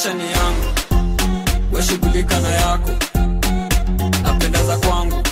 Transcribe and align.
maisha 0.00 0.14
ni 0.14 0.32
yangu. 0.32 0.64
Weshughulika 1.72 2.40
na 2.40 2.48
yako. 2.48 2.90
Napenda 4.22 4.64
za 4.64 4.76
kwangu. 4.78 5.22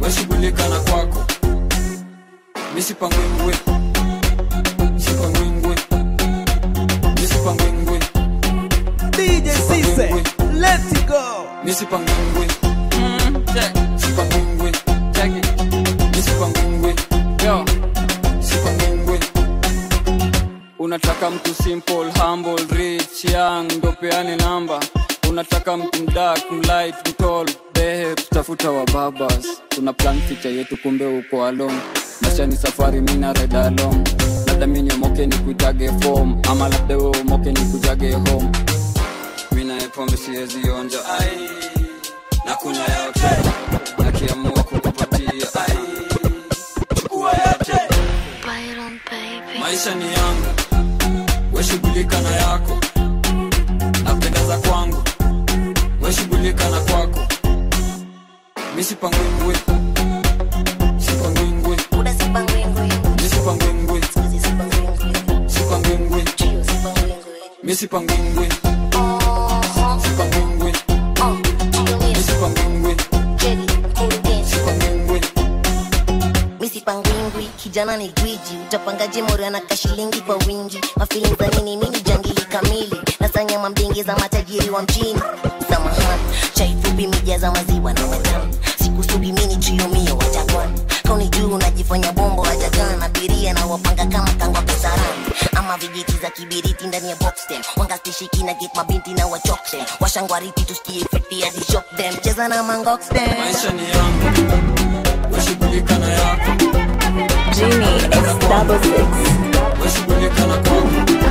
Weshughulika 0.00 0.68
na 0.68 0.80
kwako. 0.80 1.24
Misipangwingwe 2.74 3.54
sipangwingwe 4.96 5.76
misipangwingwe 7.20 7.98
DJ 9.10 9.48
go. 11.08 11.46
misipangwingwe 11.64 12.46
plan 30.64 31.56
picha 31.56 32.09
washangwariti 100.90 101.04
tusikie 101.04 101.04
fiti 101.20 101.40
hadi 101.40 101.72
shock 101.72 101.96
them 101.96 102.14
cheza 102.22 102.48
na 102.48 102.62
mangoxtem 102.62 103.28
maisha 103.38 103.70
ni 103.72 103.82
yangu 103.90 105.34
weshughulika 105.34 105.98
na 105.98 106.08
yako 106.08 106.50
Genie 107.54 107.96
X 108.10 108.38
double 108.48 108.78
six. 108.82 109.06
weshughulika 109.82 110.46
na 110.46 110.54
kwako 110.56 110.90
Yeah. 111.10 111.29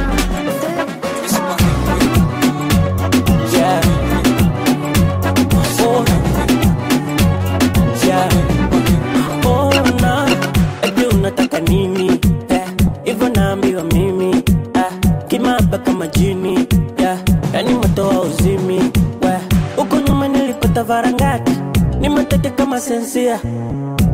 Varangati. 20.90 21.52
Ni 22.00 22.10
mateke 22.10 22.50
kama 22.50 22.80
sensia. 22.80 23.40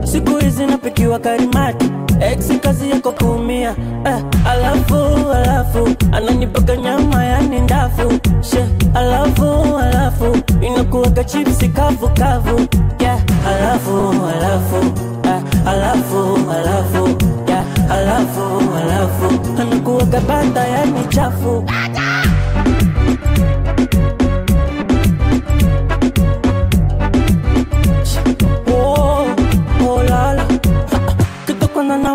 Siku 0.03 0.37
hizi 0.37 0.65
napikiwa 0.65 1.19
karimati. 1.19 1.91
Ex 2.19 2.59
kazi 2.61 2.89
yako 2.89 3.11
kuumia. 3.11 3.75
Eh, 4.05 4.23
alafu 4.51 4.95
alafu. 5.35 5.89
Ananipaka 6.11 6.75
nyama 6.77 7.23
yani 7.25 7.59
ndafu. 7.61 8.11
She 8.41 8.65
alafu 8.93 9.77
alafu. 9.83 10.37
Inakuwaga 10.61 11.23
chipsi 11.23 11.67
kavu 11.69 12.09
kavu. 12.09 12.67
Yeah, 12.99 13.19
alafu 13.47 13.97
alafu. 14.35 14.79
Eh, 15.23 15.41
alafu 15.67 16.37
alafu. 16.51 17.17
Yeah, 17.47 17.63
alafu 17.91 18.43
alafu. 18.81 19.61
Anakuwaga 19.61 20.19
bata 20.21 20.67
yani 20.67 21.07
chafu. 21.09 21.49
Oh, 21.49 21.63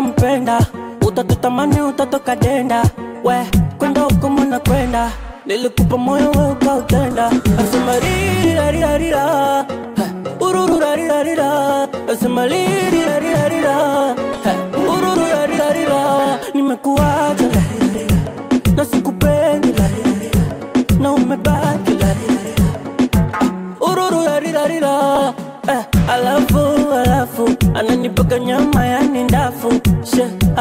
kitu 0.01 0.07
nampenda 0.07 0.59
utatutamani 1.07 1.81
utatoka 1.81 2.35
denda 2.35 2.83
we 3.23 3.35
kwenda 3.77 4.01
huko 4.01 4.29
mwana 4.29 4.59
kwenda 4.59 5.11
nilikupa 5.45 5.97
moyo 5.97 6.31
we 6.31 6.51
ukautenda 6.51 7.31
asema 7.59 7.99
ririrarirarira 7.99 9.25
urururarirarira 14.87 16.37
nimekuacha 16.53 17.45
na 18.75 18.85
sikupendi 18.85 19.73
na 20.99 21.11
umebaki 21.11 21.97
urururarirarira 23.81 25.33
eh, 25.67 25.85
alafu 26.09 26.59
alafu 27.05 27.49
ananipaka 27.75 28.39
nyama 28.39 28.85
she 28.85 29.00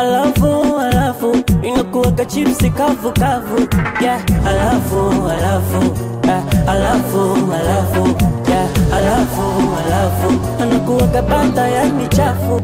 alafu 0.00 0.78
alafu 0.80 1.36
inakuwaka 1.62 2.24
chipsi 2.24 2.70
kavu 2.70 3.12
kavu. 3.12 3.68
Yeah, 4.02 4.20
alafu 4.46 5.28
alafu 5.30 5.96
eh, 6.28 6.42
alafu 6.68 7.20
alafu 7.54 8.16
yeah, 8.50 8.68
alafu 8.96 9.42
alafu. 9.86 10.40
Anakuwaka 10.62 11.22
bata 11.22 11.68
yani 11.68 12.08
chafu. 12.08 12.62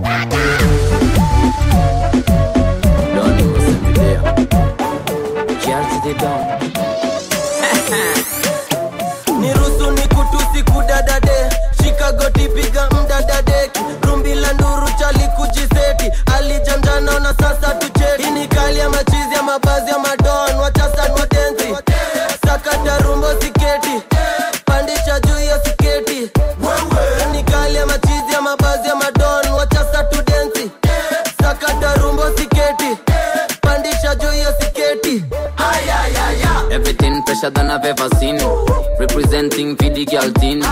Nirusu 9.41 9.91
ni 9.96 10.00
kutusi 10.00 10.62
kudadade 10.72 11.50
shikagoti 11.82 12.48
piga 12.48 12.88
mdadadeki 12.91 13.80
rumbi 14.02 14.34
la 14.34 14.52
nduru 14.52 14.88
chali 14.98 15.28
alijanjana 17.06 17.21
na 17.21 17.34
sasa 17.34 17.75
tucheki 17.75 18.22
Hii 18.22 18.31
ni 18.31 18.49
kali 18.49 18.78
ya 18.78 18.91
machizi 18.91 19.34
ya 19.34 19.43
mabazi 19.43 19.91
ya 19.91 19.99
madon 19.99 20.56
wachasa 20.61 21.09
fresher 37.37 37.50
than 37.50 37.71
I've 37.71 37.85
ever 37.85 38.09
seen. 38.17 38.37
Representing 38.99 39.77
for 39.77 39.91
the 39.91 40.05
girl 40.05 40.33
teen. 40.41 40.62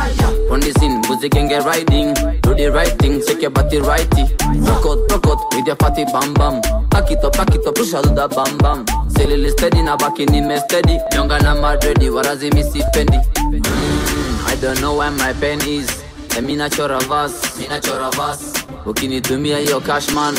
On 0.50 0.60
the 0.60 0.72
scene, 0.78 1.00
music 1.08 1.32
can 1.32 1.48
get 1.48 1.64
riding. 1.64 2.14
Do 2.40 2.54
the 2.54 2.70
right 2.72 2.92
thing, 2.98 3.22
shake 3.26 3.42
your 3.42 3.50
body 3.50 3.78
righty. 3.78 4.22
Rock 4.64 4.86
out, 4.86 4.98
rock 5.10 5.26
out 5.26 5.54
with 5.54 5.66
your 5.66 5.76
fatty 5.76 6.04
bam 6.04 6.34
bam. 6.34 6.60
Back 6.88 7.10
it 7.10 7.24
up, 7.24 7.32
back 7.34 7.54
it 7.54 7.66
up, 7.66 7.74
push 7.74 7.94
out 7.94 8.04
the 8.04 8.28
bam 8.28 8.58
bam. 8.58 9.10
Silly 9.10 9.48
steady, 9.50 9.82
na 9.82 9.96
back 9.96 10.18
in 10.20 10.32
me 10.32 10.56
steady. 10.58 10.98
Younger 11.12 11.38
than 11.38 11.60
na 11.60 11.60
madready, 11.60 12.08
warazi 12.08 12.52
missy 12.54 12.80
fendi. 12.94 13.20
Mm, 13.36 14.46
I 14.46 14.56
don't 14.60 14.80
know 14.80 14.96
where 14.96 15.10
my 15.10 15.32
pen 15.34 15.60
is. 15.66 16.02
Let 16.34 16.44
me 16.44 16.56
not 16.56 16.76
your 16.76 16.88
verse, 17.02 17.58
me 17.58 17.68
not 17.68 17.86
your 17.86 18.10
verse. 18.12 18.52
Ukinitumia 18.86 19.58
hiyo 19.58 19.80
cash 19.80 20.10
man, 20.10 20.34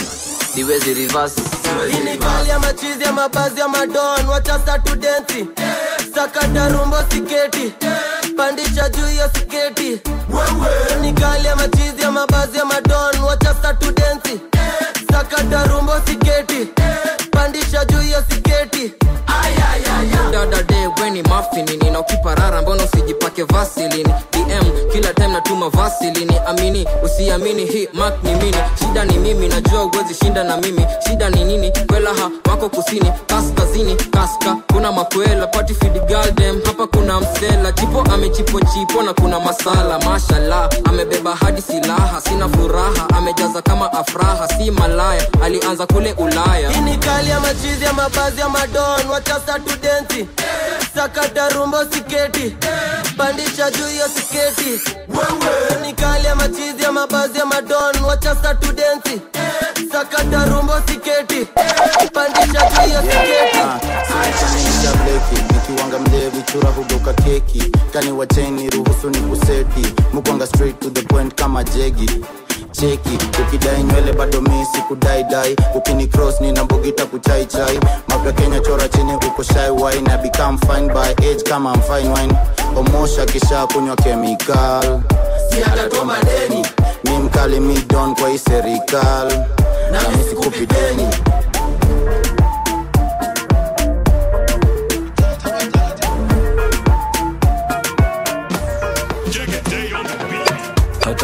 siwezi 0.56 0.94
reverse. 0.94 1.42
Hii 1.92 2.12
ni 2.12 2.18
kali 2.18 2.50
ya 2.50 2.60
machizi 2.60 3.04
ya 3.04 3.12
mabazi 3.12 3.60
ya 3.60 3.68
madon. 3.68 4.26
Wachasa 4.30 4.80
tudensi 4.80 5.48
sakata 6.16 6.70
rumbo 6.70 6.98
siketi. 7.12 7.74
Pandisha 8.38 8.90
juu 8.90 9.10
ya 9.18 9.30
siketi. 9.34 10.02
Ni 11.02 11.14
kali 11.14 11.46
ya 11.48 11.56
machizi 11.56 12.02
ya 12.02 12.12
mabazi 12.12 12.58
ya 12.58 12.66
madon. 12.66 13.20
Wachasa 13.28 13.74
tudensi 13.74 14.40
sakata 15.12 15.64
rumbo 15.68 15.94
siketi. 16.06 16.68
Pandisha 17.32 17.86
juu 17.86 18.02
ya 18.02 18.24
siketi 18.30 18.94
Dada 20.32 20.64
day 20.64 20.88
when 21.00 21.16
he 21.16 21.22
muff 21.24 21.46
wapi 21.54 21.64
nini 21.64 21.90
mbona 22.62 22.84
usijipake 22.84 23.44
vasilini 23.44 24.14
dm 24.32 24.90
kila 24.92 25.14
time 25.14 25.28
natuma 25.28 25.70
vasilini 25.70 26.38
amini 26.48 26.88
usiamini 27.04 27.66
hii 27.66 27.88
mak 27.94 28.24
ni 28.24 28.36
mini. 28.36 28.58
Shida 28.80 29.06
ni 29.06 29.18
mimi 29.18 29.48
najua 29.48 29.84
uwezi 29.84 30.14
shinda 30.14 30.44
na 30.44 30.58
mimi. 30.58 30.86
Shida 31.08 31.30
ni 31.30 31.44
nini? 31.44 31.72
Kwelaha 31.88 32.30
wako 32.50 32.70
kusini 32.70 33.12
kaskazini 33.28 33.96
kaska. 33.96 34.58
Kuna 34.74 34.92
makwela 34.92 35.48
patifid 35.48 35.94
hapa 36.66 36.88
kuna 36.88 37.20
msela 37.20 37.72
chipo 37.72 38.02
amechipo 38.02 38.60
na 39.04 39.14
kuna 39.14 39.40
masala. 39.40 40.00
Mashallah 40.00 40.70
amebeba 40.84 41.36
hadi 41.36 41.62
silaha. 41.62 42.22
Sina 42.22 42.50
furaha 42.50 43.10
amejaza 43.18 43.62
kama 43.62 43.94
afraha. 43.94 44.48
Si 44.48 44.72
malaya 44.72 45.28
alianza 45.44 45.86
kule 45.86 46.14
ulaya. 46.14 46.70
Hii 46.70 46.82
kali 46.98 47.30
ya 47.30 47.40
machizi 47.40 47.84
ya 47.86 47.94
mabazi 47.94 48.40
ya 48.40 48.50
madon 48.50 49.08
wachasa 49.36 49.60
tudensi 49.60 50.28
sakata 50.96 51.50
rumbo 51.50 51.78
siketi. 51.92 52.56
Pandisha 53.18 53.72
juu 53.72 53.88
hiyo 53.88 54.06
siketi. 54.08 54.96
Ya 56.26 56.36
machizi 56.36 56.84
ya 56.84 56.92
mabazi 56.92 57.40
ya 57.40 57.46
madon. 57.46 57.96
Wachasa 58.08 58.56
tudensi 58.56 59.22
sakata 59.92 60.46
rumbo 60.46 60.74
siketi. 60.88 61.48
Pandisha 62.14 62.70
juu 62.70 62.82
hiyo 62.88 63.02
siketi. 63.02 63.58
Bleki. 65.04 65.54
Nikiwanga 65.54 66.00
mlevi 66.00 66.42
chura 66.42 66.70
hugoka 66.70 67.14
keki. 67.14 67.72
Kani 67.94 68.12
wacheni 68.12 68.70
ruhusu 68.70 69.10
ni 69.10 69.18
kuseti. 69.18 69.94
Mukwanga 70.14 70.48
straight 70.48 70.80
to 70.80 70.90
the 70.90 71.02
point 71.02 71.36
kama 71.36 71.64
jegi 71.64 72.10
cheki. 72.76 73.18
Ukidai 73.42 73.84
nywele 73.84 74.14
bado 74.14 74.42
mi 74.42 74.66
sikudaidai 74.76 75.56
ukini 75.76 76.08
cross 76.08 76.42
nina 76.42 76.64
mbogita 76.64 77.06
kuchaichai 77.06 77.80
mapya 78.08 78.32
kenya 78.32 78.60
chora 78.60 78.88
chini 78.90 79.14
uko 79.14 79.44
shy 79.44 79.70
wine. 79.70 80.08
I 80.10 80.18
become 80.22 80.58
fine 80.58 80.88
by 80.88 81.10
age 81.24 81.44
kama 81.46 81.74
I'm 81.74 81.82
fine 81.82 82.12
wine. 82.12 82.34
Omosha 82.76 83.26
kisha 83.26 83.68
kunywa 83.68 83.96
chemical. 83.96 85.02
Si 85.50 85.64
atatoa 85.64 86.06
madeni. 86.06 86.66
Mi 87.04 87.18
mkali 87.18 87.60
mi 87.60 87.78
don 87.88 88.16
kwa 88.16 88.30
hii 88.30 88.38
serikal 88.38 89.28
na 89.92 90.00
mi 90.10 90.24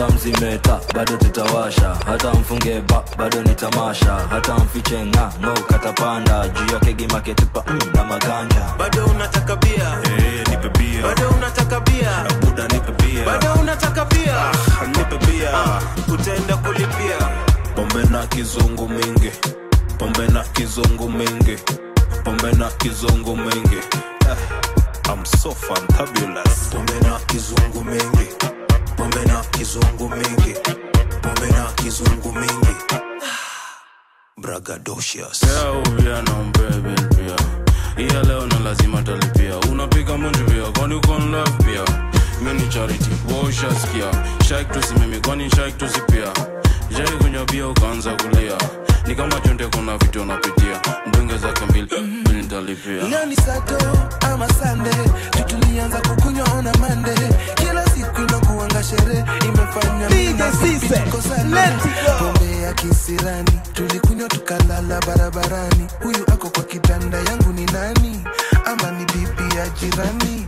hata 0.01 0.13
mzimeta 0.13 0.79
bado 0.95 1.17
tutawasha. 1.17 1.95
Hata 2.05 2.33
mfunge 2.33 2.81
ba 2.81 3.03
bado 3.17 3.41
ni 3.43 3.55
tamasha. 3.55 4.15
Hata 4.29 4.55
mfiche 4.55 5.05
nga 5.05 5.31
ngo 5.39 5.61
katapanda. 5.69 6.47
Juu 6.49 6.73
ya 6.73 6.79
kegi 6.79 7.07
maketupa 7.07 7.63
mm, 7.67 7.79
na 7.95 8.03
maganja. 8.03 8.73
Bado 8.79 9.05
unataka 9.05 9.55
bia? 9.55 9.89
Hey, 10.03 10.39
nipe 10.49 10.69
bia. 10.79 11.01
Bado 11.03 11.29
unataka 11.29 11.79
bia? 11.79 12.25
Buda 12.41 12.67
nipe 12.67 12.91
bia. 12.91 13.25
Bado 13.25 13.53
unataka 13.61 14.05
bia? 14.05 14.35
Ah, 14.41 14.87
nipe 14.87 15.17
bia. 15.25 15.51
Utaenda 16.13 16.57
kulipia? 16.57 17.17
Pombe 17.75 18.03
na 18.11 18.27
kizungu 18.27 18.89
mingi. 18.89 19.31
Pombe 19.97 20.27
na 20.27 20.43
kizungu 20.43 21.09
mingi. 21.09 21.57
Pombe 22.23 22.51
na 22.51 22.67
kizungu 22.71 23.37
mingi. 23.37 23.77
Eh, 24.29 24.37
I'm 25.09 25.25
so 25.25 25.51
fantabulous 25.51 26.69
pombe 26.71 26.93
na 27.09 27.19
kizungu 27.19 27.83
mingi 27.83 28.27
pombe 29.01 29.25
na 29.25 29.41
kizungu 29.51 30.09
mingi. 30.09 30.53
Pombe 31.21 31.47
na 31.51 31.63
kizungu 31.75 32.31
mingi. 32.31 32.75
Bragadocious 34.37 35.39
pia 35.97 36.21
na 36.21 36.33
mbebe 36.43 37.01
pia. 37.15 37.35
Iya 38.05 38.23
leo 38.23 38.45
na 38.47 38.59
lazima 38.59 39.01
talipia. 39.03 39.57
Unapiga 39.71 40.17
munju 40.17 40.45
pia. 40.45 40.71
Kwani 40.79 40.95
uko 40.95 41.15
in 41.17 41.35
pia? 41.65 41.85
Mini 42.41 42.67
charity. 42.69 43.09
Waushaskia 43.33 44.11
shaik 44.49 44.71
tusimimi 44.71 45.19
kwani 45.19 45.49
shaik 45.49 45.77
tusipia 45.77 46.27
jai 46.97 47.17
kunywa 47.17 47.45
pia 47.45 47.67
ukaanza 47.67 48.11
kulia. 48.13 48.57
Ni 49.07 49.15
kama 49.15 49.39
chonde 49.41 49.67
kuna 49.67 49.97
vitu 49.97 50.21
unapitia. 50.21 50.81
Mdunge 51.07 51.37
zake 51.37 51.65
mbili 51.65 52.01
mbili 52.01 52.41
ntalipia 52.43 53.07
leo 53.09 53.25
ni 53.25 53.35
sato 53.35 53.77
ama 54.21 54.49
sande? 54.53 54.89
Tutulianza 55.29 56.01
kukunywa 56.01 56.47
ona 56.53 56.73
mande 56.73 57.15
siku 57.15 57.70
sherehe 58.83 59.23
imefanya 59.45 60.07
pombe 62.19 62.61
ya 62.61 62.73
kisirani 62.73 63.59
tulikunywa 63.73 64.29
tukalala 64.29 64.99
barabarani. 65.07 65.87
Huyu 66.03 66.23
ako 66.33 66.49
kwa 66.49 66.63
kitanda 66.63 67.17
yangu 67.17 67.53
ni 67.53 67.65
nani? 67.65 68.23
Ama 68.65 68.91
ni 68.91 69.05
bibi 69.05 69.55
ya 69.57 69.69
jirani? 69.69 70.47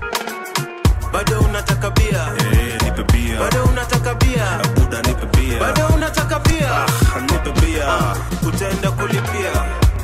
Bado 1.14 1.40
unataka 1.40 1.90
bia? 1.90 2.24
Hey, 2.52 2.74
nipe 2.84 3.04
bia. 3.14 3.40
Bado 3.40 3.64
unataka 3.64 4.14
bia? 4.16 4.60
Buda 4.76 5.02
nipe 5.02 5.26
bia. 5.38 5.60
Bado 5.60 5.88
unataka 5.96 6.40
bia? 6.40 6.72
Ah, 6.76 7.20
nipe 7.22 7.52
bia. 7.62 8.16
Utaenda 8.48 8.92
kulipia. 8.92 9.52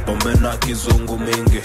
Pombe 0.06 0.34
na 0.42 0.58
kizungu 0.58 1.20
mingi 1.20 1.62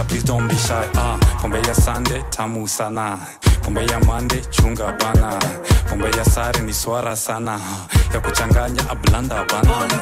ataleta 0.00 0.08
please 0.08 0.24
don't 0.24 0.48
be 0.48 0.54
shy 0.56 0.88
ah 0.94 1.18
pombe 1.40 1.58
ya 1.66 1.74
sande 1.74 2.22
tamu 2.30 2.68
sana 2.68 3.18
pombe 3.62 3.86
ya 3.86 4.00
mande 4.00 4.40
chunga 4.50 4.92
bana 4.98 5.38
pombe 5.88 6.10
ya 6.16 6.24
sare 6.24 6.60
ni 6.62 6.72
swara 6.72 7.16
sana 7.16 7.60
ya 8.14 8.20
kuchanganya 8.20 8.82
ablanda 8.90 9.44
bana 9.44 9.70
All 9.76 9.88
you 9.88 10.00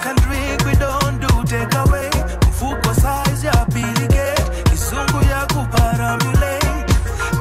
we 0.67 0.73
don't 0.75 1.21
do 1.21 1.45
take 1.45 1.75
away. 1.75 2.11
Mfuko 2.49 2.95
size 2.95 3.47
ya 3.47 3.65
biligate, 3.73 4.43
kisungu 4.71 5.25
ya 5.31 5.47
kuparamulate. 5.47 6.95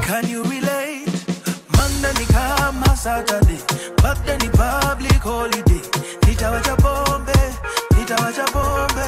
Can 0.05 0.27
you 0.29 0.43
relate? 0.43 1.11
Monday 1.75 2.13
ni 2.19 2.25
kama 2.25 2.95
Saturday, 2.97 3.59
back 4.03 4.17
ni 4.41 4.49
public 4.49 5.21
holiday. 5.23 5.81
Nitawacha 6.27 6.75
pombe, 6.75 7.39
nitawacha 7.97 8.43
pombe, 8.51 9.07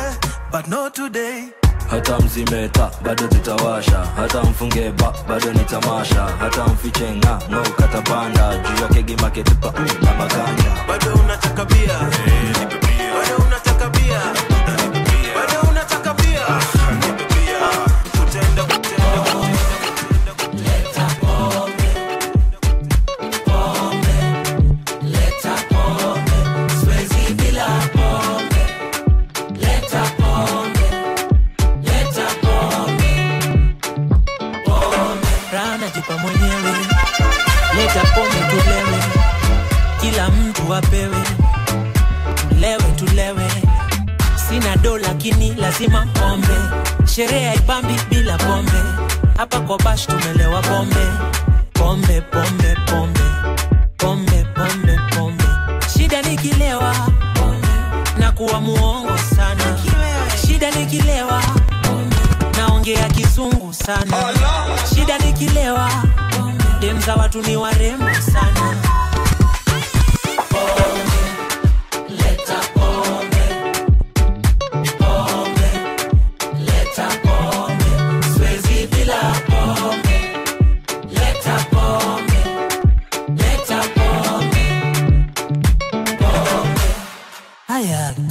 but 0.51 0.67
not 0.67 0.93
today. 0.95 1.51
Hata 1.89 2.19
mzimeta 2.19 2.91
bado 3.05 3.27
tutawasha 3.27 4.05
hata 4.15 4.43
mfunge 4.43 4.91
ba 4.91 5.13
bado 5.29 5.53
ni 5.53 5.59
tamasha. 5.59 6.27
Hata 6.39 6.63
mfiche 6.67 7.11
nga 7.15 7.39
ngo 7.51 7.61
katapanda 7.77 8.57
juu 8.57 8.83
yake 8.83 9.03
gimaketupa 9.03 9.73
mm, 9.79 9.87
na 10.05 10.13
maganja 10.13 10.71
bado 10.87 11.13
unataka 11.23 11.65
bia 11.65 11.99
bado 11.99 12.88
lakini 45.87 46.11
pombe, 46.13 46.57
sherehe 47.07 47.47
haipambi 47.47 47.93
bila 48.09 48.37
pombe. 48.37 48.83
Hapa 49.37 49.59
kwa 49.59 49.77
bash 49.77 50.07
tumelewa 50.07 50.61
pombe, 50.61 51.07
pombe 51.73 52.21
pombe 52.21 52.75
pombe. 52.85 53.19
Pombe 53.97 54.45
pombe 54.55 54.99
pombe. 55.15 55.43
Shida 55.97 56.21
nikilewa 56.21 56.95
na 58.17 58.31
kuwa 58.31 58.61
muongo 58.61 59.17
sana, 59.35 59.77
shida 60.47 60.71
nikilewa 60.71 61.41
naongea 62.57 63.09
kizungu 63.09 63.73
sana. 63.73 64.17
Shida 64.95 65.17
nikilewa 65.17 65.89
dem 66.79 67.01
za 67.01 67.15
watu 67.15 67.41
ni 67.41 67.55
warembo 67.57 68.13
sana 68.33 68.75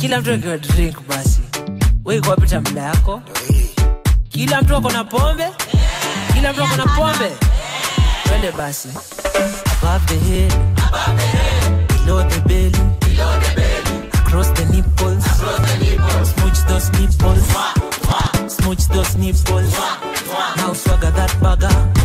kila 0.09 0.21
mtu 0.21 0.33
akiwa 0.33 0.59
drink 0.59 0.97
basi. 1.09 1.41
Weikuwapita 2.05 2.61
mda 2.61 2.83
yako? 2.83 3.23
Kila 4.29 4.63
mtu 4.63 4.77
ako 4.77 4.91
na 4.91 5.05
pombe? 5.05 5.49
Kila 6.35 6.53
mtu 6.53 6.63
ako 6.65 6.77
na 6.77 6.87
pombe? 6.87 7.31
Twende 8.25 8.53
basi. 8.53 8.89
Above 9.83 10.07
the 10.07 10.15
head 10.15 10.53
below 11.89 12.23
the 12.29 12.41
belly. 12.41 12.81
Across 14.15 14.53
the 14.53 14.65
nipples. 14.65 15.25
Smooch 16.35 16.59
those 16.69 16.91
nipples. 16.93 17.45
Smooch 18.49 18.89
those 18.89 19.19
nipples. 19.19 19.73
Now 20.57 20.73
swagger 20.73 21.11
that 21.11 21.31
bugger 21.43 21.98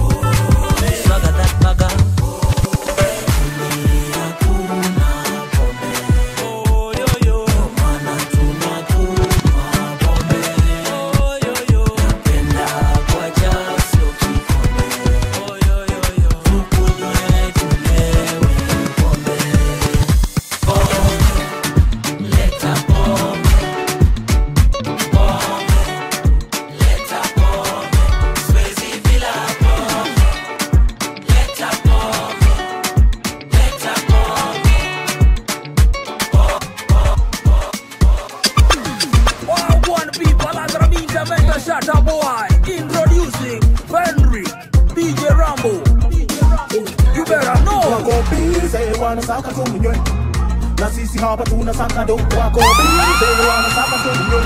tunasaka 51.74 52.06
do 52.06 52.15
wako 52.15 52.60
bize 52.60 53.48
wanasaka 53.50 53.98
tu 54.03 54.24
mnywe 54.24 54.44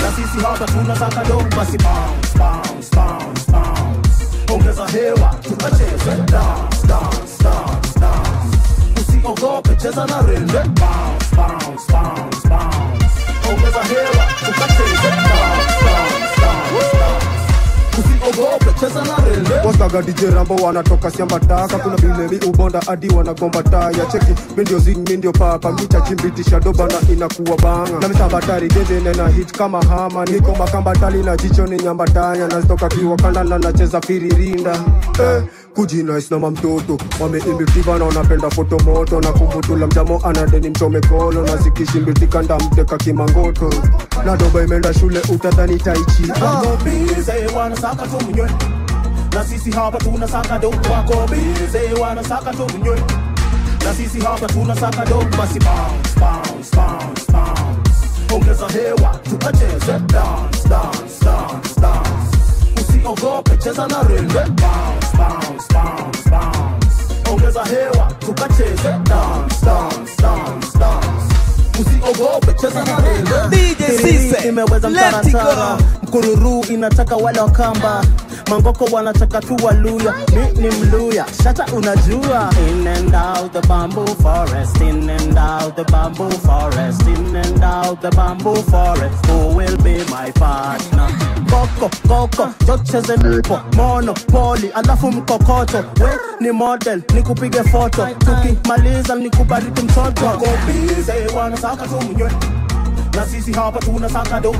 na 0.00 0.10
sisi 0.16 0.44
hapa 0.44 0.66
tunasaka 0.66 1.24
do 1.24 1.42
basi 1.56 1.78
bounce 1.78 2.38
bounce 2.38 2.90
bounce 2.96 3.52
bounce 3.52 4.52
ongeza 4.54 4.86
hewa 4.86 5.34
tukacheze 5.42 6.16
dance 6.16 6.86
dance 6.86 7.42
dance 7.42 8.00
dance 8.00 8.58
usiogope 9.00 9.76
cheza 9.76 10.06
na 10.06 10.20
rende 10.22 10.52
bounce 10.52 11.36
bounce 11.36 11.92
bounce 11.92 12.48
bounce 12.48 13.16
ongeza 13.50 13.82
hewa 13.82 14.24
tukacheze 14.46 15.10
dance 15.10 15.55
usiogope 18.30 18.80
cheza 18.80 19.02
na 19.04 19.16
rende. 19.30 19.54
Wasaga 19.66 20.02
DJ 20.02 20.22
Rambo 20.34 20.54
wanatoka 20.54 21.10
siamba 21.10 21.40
taka 21.40 21.78
kuna 21.78 21.96
vile 21.96 22.28
mi 22.28 22.46
ubonda 22.46 22.80
hadi 22.86 23.08
wanagomba 23.14 23.62
taya. 23.62 24.06
Cheki 24.12 24.34
mi 24.56 24.62
ndio 24.62 24.78
zing 24.78 25.08
mi 25.10 25.32
papa. 25.32 25.72
Mita 25.72 26.00
chimbitisha 26.00 26.60
doba 26.60 26.86
na 26.86 27.12
inakuwa 27.12 27.56
banga. 27.56 27.98
Na 28.00 28.08
misabatari 28.08 28.68
geze 28.68 29.00
nena 29.00 29.28
hit 29.28 29.52
kama 29.52 29.82
hama. 29.84 30.24
Niko 30.24 30.54
makambatali 30.54 31.22
na 31.22 31.36
jicho 31.36 31.66
ni 31.66 31.76
nyambatanya 31.82 32.46
nazitoka 32.48 32.88
kiwakanda 32.88 33.44
na 33.44 33.58
nacheza 33.58 34.00
firirinda. 34.00 34.72
Eh, 35.20 35.42
kujinais 35.76 36.30
na 36.30 36.38
mamtoto 36.38 36.98
wameimbitiva 37.20 37.98
na 37.98 38.04
wanapenda 38.04 38.50
fotomoto 38.50 39.20
na 39.20 39.32
kumbutula 39.32 39.86
mjamo 39.86 40.20
anadeni 40.24 40.70
mchome 40.70 41.00
kolo. 41.00 41.42
Na 41.42 41.56
zikishimbitika 41.56 42.42
ndamteka 42.42 42.96
kimangoto. 42.96 43.70
Na 44.26 44.36
doba 44.36 44.62
imeenda 44.62 44.94
shule 44.94 45.20
utadhani 45.34 45.78
taichi 45.78 46.32
ah. 46.42 46.62
bize 46.84 47.46
wanasaka 47.56 48.06
tu 48.06 48.26
mnywe. 48.30 48.50
Na 49.32 49.44
sisi 49.44 49.70
hapa 49.70 49.98
tunasaka 49.98 50.58
do 50.58 50.70
wako 50.70 51.28
bize 51.30 52.00
wanasaka 52.00 52.50
tu 52.52 52.66
mnywe. 52.78 53.00
Na 53.84 53.94
sisi 53.94 54.20
hapa 54.20 54.46
tunasaka 54.46 55.04
do 55.04 55.24
basi 55.38 55.58
bounce 55.58 56.20
bounce 56.20 56.76
bounce 56.76 57.32
bounce. 57.32 58.34
Ongeza 58.34 58.68
hewa 58.68 59.16
tukacheze. 59.30 59.92
Dance 59.92 60.68
dance 60.68 61.24
dance 61.24 61.80
dance 61.80 62.05
usiogope 63.12 63.56
cheza 63.56 63.86
na 63.86 64.02
rende 64.02 64.34
bounce 64.34 65.16
bounce 65.16 65.66
bounce 65.72 66.30
bounce. 66.30 67.30
Ongeza 67.32 67.64
hewa 67.64 68.12
tukacheze. 68.18 68.88
Dance 69.04 69.64
dance 69.64 70.16
dance 70.22 70.78
dance. 70.78 71.34
Usiogope 71.80 72.52
cheza 72.60 72.84
na 72.84 72.96
rende 73.00 73.56
DJ 73.56 73.82
Sise, 74.02 74.48
imeweza 74.48 74.90
mtaratara. 74.90 75.78
Mkururu 76.02 76.64
inataka 76.70 77.16
wale 77.16 77.40
wa 77.40 77.50
kamba 77.50 78.04
mangoko 78.50 78.84
wanataka 78.84 79.40
tu 79.40 79.56
waluya. 79.64 80.14
Mi 80.36 80.60
ni 80.62 80.70
mluya. 80.76 81.24
Shata 81.42 81.66
unajua. 81.76 82.50
In 82.68 82.86
and 82.86 83.14
out 83.14 83.52
the 83.52 83.60
bamboo 83.68 84.06
forest. 84.06 84.80
In 84.80 85.10
and 85.10 85.38
out 85.38 85.76
the 85.76 85.84
bamboo 85.84 86.30
forest. 86.30 87.02
In 87.02 87.36
and 87.36 87.64
out 87.64 88.00
the 88.00 88.10
bamboo 88.10 88.54
forest. 88.62 89.26
Who 89.26 89.56
will 89.56 89.76
be 89.78 89.98
my 90.10 90.30
partner? 90.32 91.08
Koko 91.50 91.90
koko. 92.08 92.48
Jocheze 92.66 93.16
mpo 93.16 93.60
mono 93.76 94.14
poli 94.14 94.70
alafu 94.74 95.12
mkokoto. 95.12 95.78
We 96.00 96.10
ni 96.40 96.52
model. 96.52 97.02
Nikupige 97.14 97.62
foto 97.62 98.06
tukimaliza 98.18 99.14
nikubariki 99.14 99.82
mtoto. 99.82 100.26
Wako 100.26 100.46
na 103.16 103.26
sisi 103.26 103.52
hapa 103.52 103.78
tunasaka 103.78 104.40
do 104.40 104.52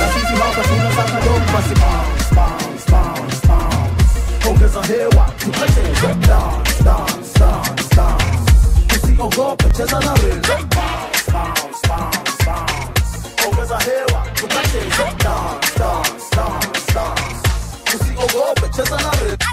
na 0.00 0.06
sisi 0.12 0.34
hapa 0.42 0.62
tunasaka 0.68 1.20
do 1.24 1.32
basi 1.52 1.74
bounce 1.82 2.34
bounce 2.34 2.90
bounce 2.90 3.46
bounce 3.46 4.48
ongeza 4.48 4.82
hewa 4.82 5.24
tukacheze 5.38 6.14
dance 6.14 6.82
dance 6.84 7.38
dance 7.38 7.96
dance 7.96 9.04
usiogope 9.04 9.64
cheza 9.76 10.00
na 10.00 10.14
rende 10.14 10.48
bounce 10.48 11.30
bounce 11.32 11.88
bounce 11.88 12.44
bounce 12.46 13.46
ongeza 13.48 13.78
hewa 13.78 14.26
tukacheze 14.34 15.04
dance 15.24 15.78
dance 15.78 16.36
dance 16.36 16.92
dance 16.94 17.48
usiogope 17.94 18.68
cheza 18.76 18.96
na 18.96 19.10
rende 19.10 19.44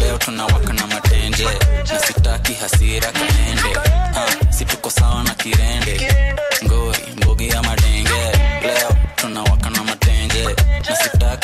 leo 0.00 0.18
tunawaka 0.18 0.72
na 0.72 0.88
sitaki 2.06 2.54
hasira 2.54 3.12
kaende 3.12 3.72
ah, 4.16 4.52
si 4.52 4.64
tuko 4.64 4.90
sawa 4.90 5.22
na 5.24 5.34
kirende. 5.34 6.14
Ngori 6.64 6.98
mbogi 7.16 7.48
ya 7.48 7.62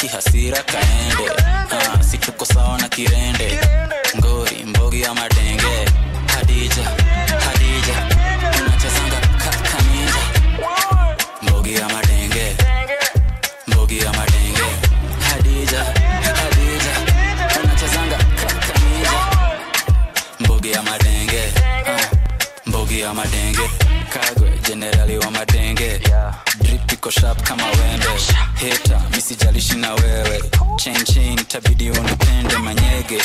sitaki 0.05 0.09
hasira 0.09 0.63
kaende. 0.63 1.33
Ah, 1.71 2.03
si 2.03 2.19
sawa 2.47 2.79
na 2.79 2.89
kirende 2.89 3.59
chain 31.63 31.91
unipende 31.91 32.57
manyege 32.59 33.23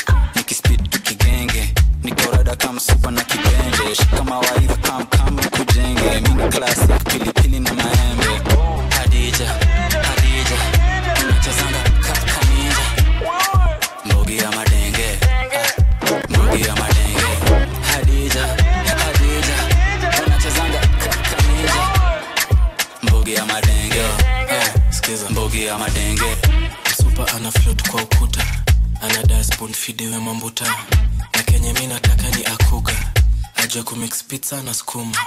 pizza 34.40 34.64
na 34.64 34.74
skuma 34.74 35.18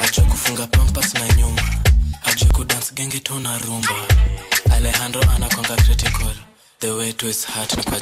ajue 0.00 0.24
kufunga 0.24 0.66
pampas 0.66 1.14
na 1.14 1.28
nyuma 1.36 1.62
ajue 2.24 2.48
kudance 2.48 2.94
genge 2.94 3.18
tu 3.20 3.40
na 3.40 3.58
rumba. 3.58 3.94
Alejandro 4.72 5.22
anakwanga 5.36 5.76
critical. 5.76 6.34
The 6.80 6.90
way 6.94 7.12
to 7.12 7.26
his 7.26 7.44
heart 7.46 7.76
ni 7.76 7.82
kwa 7.82 8.00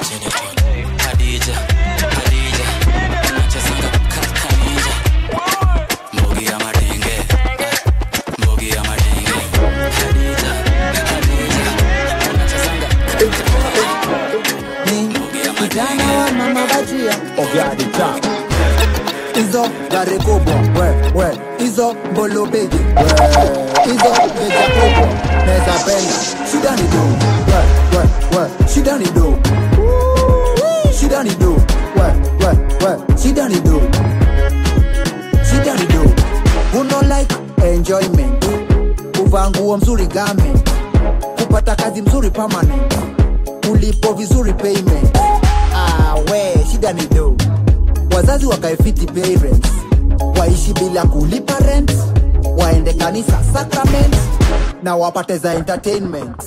na 54.89 54.95
wapate 54.95 55.37
za 55.37 55.53
entertainment? 55.53 56.43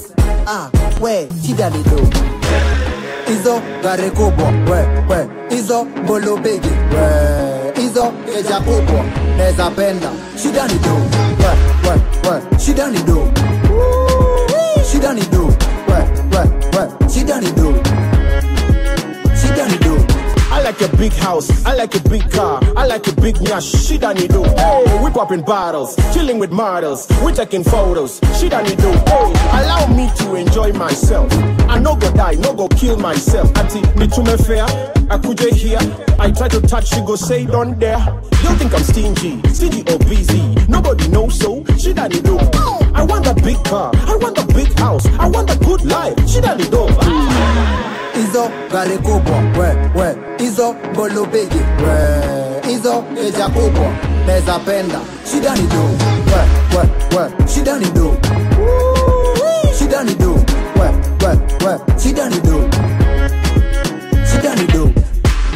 Ah, 0.47 0.69
we 1.01 1.29
shida 1.47 1.71
ni 1.71 1.83
do. 1.83 1.97
Hizo 3.27 3.61
gari 3.83 4.11
kubwa 4.11 4.49
we 4.49 4.81
we. 5.09 5.29
Hizo 5.57 5.85
mbolo 5.85 6.37
bigi 6.37 6.69
we. 6.69 7.73
Keja 8.35 8.61
kubwa 8.61 9.05
neza 9.37 9.71
penda. 9.71 10.09
Shida 10.43 10.67
ni 10.69 10.75
do 10.75 10.95
we 11.39 11.91
we 11.91 12.31
we. 12.31 12.59
Shida 12.59 12.87
ni 12.91 12.99
do. 13.03 13.29
Shida 14.93 15.13
ni 15.13 15.21
do 15.21 15.47
we 15.89 15.99
we 16.33 16.43
we. 16.79 17.09
Shida 17.15 17.41
ni 17.41 17.53
do 17.53 17.75
like 20.73 20.93
a 20.93 20.97
big 20.97 21.12
house, 21.12 21.64
I 21.67 21.75
like 21.75 21.95
a 21.95 22.09
big 22.09 22.31
car, 22.31 22.61
I 22.76 22.87
like 22.87 23.07
a 23.07 23.12
big 23.12 23.37
nyash, 23.37 23.87
she 23.87 23.99
done 23.99 24.17
it 24.17 24.31
do. 24.31 24.43
Hey, 24.43 25.00
we 25.05 25.11
popping 25.11 25.43
bottles, 25.43 25.97
chilling 26.14 26.38
with 26.38 26.50
models, 26.50 27.07
we 27.23 27.33
taking 27.33 27.62
photos, 27.62 28.21
she 28.38 28.49
done 28.49 28.64
it 28.67 28.79
do. 28.79 28.91
Hey, 28.91 29.33
allow 29.52 29.87
me 29.88 30.11
to 30.17 30.35
enjoy 30.35 30.73
myself. 30.73 31.31
I 31.69 31.79
no 31.79 31.95
go 31.97 32.11
die, 32.14 32.35
no 32.35 32.55
go 32.55 32.69
kill 32.69 32.97
myself. 32.97 33.50
Ati 33.57 33.81
nitume 33.97 34.37
fair, 34.47 34.67
akuje 35.09 35.52
hear. 35.55 35.79
I 36.19 36.31
try 36.31 36.49
to 36.49 36.61
touch, 36.62 36.88
she 36.88 37.00
go 37.02 37.17
say 37.17 37.45
don't 37.45 37.79
dare. 37.79 37.99
You 38.43 38.55
think 38.57 38.73
I'm 38.73 38.83
stingy, 38.83 39.43
stingy 39.52 39.83
or 39.93 39.99
busy? 39.99 40.55
Nobody 40.69 41.09
knows 41.09 41.38
so, 41.38 41.64
she 41.76 41.93
done 41.93 42.12
it 42.12 42.25
do. 42.25 42.38
I 42.95 43.02
want 43.02 43.25
the 43.25 43.35
big 43.35 43.62
car, 43.64 43.91
I 43.95 44.17
want 44.17 44.37
the 44.37 44.50
big 44.55 44.73
house, 44.79 45.05
I 45.19 45.29
want 45.29 45.49
the 45.49 45.57
good 45.64 45.85
life, 45.85 46.17
she 46.29 46.41
done 46.41 46.61
it 46.61 46.71
do. 46.71 48.02
Hizo 48.14 48.50
gari 48.73 48.99
kubwa 48.99 49.38
we 49.59 49.69
we. 50.02 50.16
Hizo 50.38 50.75
mbolo 50.92 51.26
bigi 51.26 51.59
we. 51.59 52.73
Hizo 52.73 53.02
keja 53.14 53.49
kubwa 53.49 53.92
neza 54.26 54.59
penda. 54.59 54.99
Shida 55.31 55.54
do 55.54 55.83
we 56.76 56.83
do 57.95 58.16
shida 59.78 60.04
do 60.19 60.35
we 60.35 61.78
do 62.42 62.69
shida 64.31 64.54
do 64.73 64.90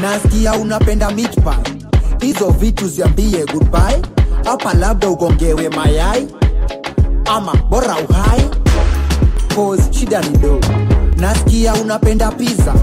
nasikia 0.00 0.52
unapenda 0.54 1.10
mitpa 1.10 1.56
hizo 2.20 2.48
vitu 2.50 2.88
ziambie 2.88 3.44
goodbye. 3.52 4.02
Hapa 4.44 4.74
labda 4.74 5.08
ugongewe 5.08 5.68
mayai. 5.68 6.28
Ama 7.24 7.54
bora 7.70 7.96
uhai. 8.08 8.50
Cause 9.54 9.82
shida 9.92 10.20
do 10.20 10.60
nasikia 11.16 11.74
unapenda 11.74 12.30
pizza. 12.30 12.74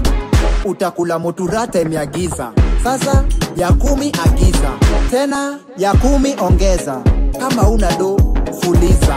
Utakula 0.64 1.18
moturata 1.18 1.80
imeagiza 1.80 2.52
sasa 2.84 3.24
ya 3.56 3.72
kumi 3.72 4.12
agiza. 4.26 4.70
Tena 5.10 5.58
ya 5.78 5.92
kumi 5.94 6.34
ongeza. 6.40 7.00
Kama 7.40 7.68
una 7.68 7.92
do 7.92 8.16
fuliza. 8.60 9.16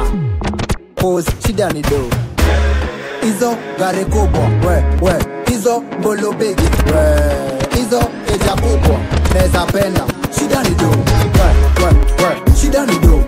Cause 1.02 1.32
shida 1.48 1.70
ni 1.70 1.82
do. 1.82 2.10
Hizo 3.22 3.56
gari 3.80 4.06
kubwa. 4.06 4.50
We 5.02 5.26
hizo 5.48 5.84
mbolobegi 6.00 6.64
hizo 7.76 8.00
eja 8.36 8.52
kubwa. 8.54 9.00
Naweza 9.34 9.66
penda. 9.66 10.02
Shida 10.40 10.64
ni 10.64 10.70
do. 10.70 10.90
We 10.90 11.86
we 11.86 11.92
we. 12.24 12.56
Shida 12.62 12.86
ni 12.86 13.00
do 13.00 13.24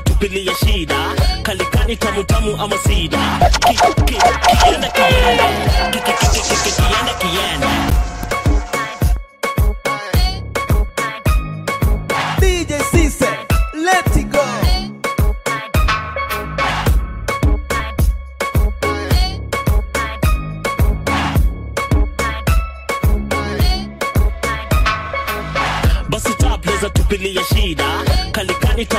tupilia 0.00 0.54
shida. 0.54 0.96
Kalikani 1.42 1.96
tamutamu 1.96 2.56
ama 2.62 2.76
sida. 2.78 3.18
Ki- 3.68 3.74
ki- 3.74 4.04
kienda 4.04 4.88
kienda 4.88 5.44
Ki- 5.90 5.98
ki- 5.98 6.12
ki- 6.20 6.40
ki- 6.40 6.56
ki- 6.64 6.72
kienda 6.82 7.14
kienda 7.20 7.68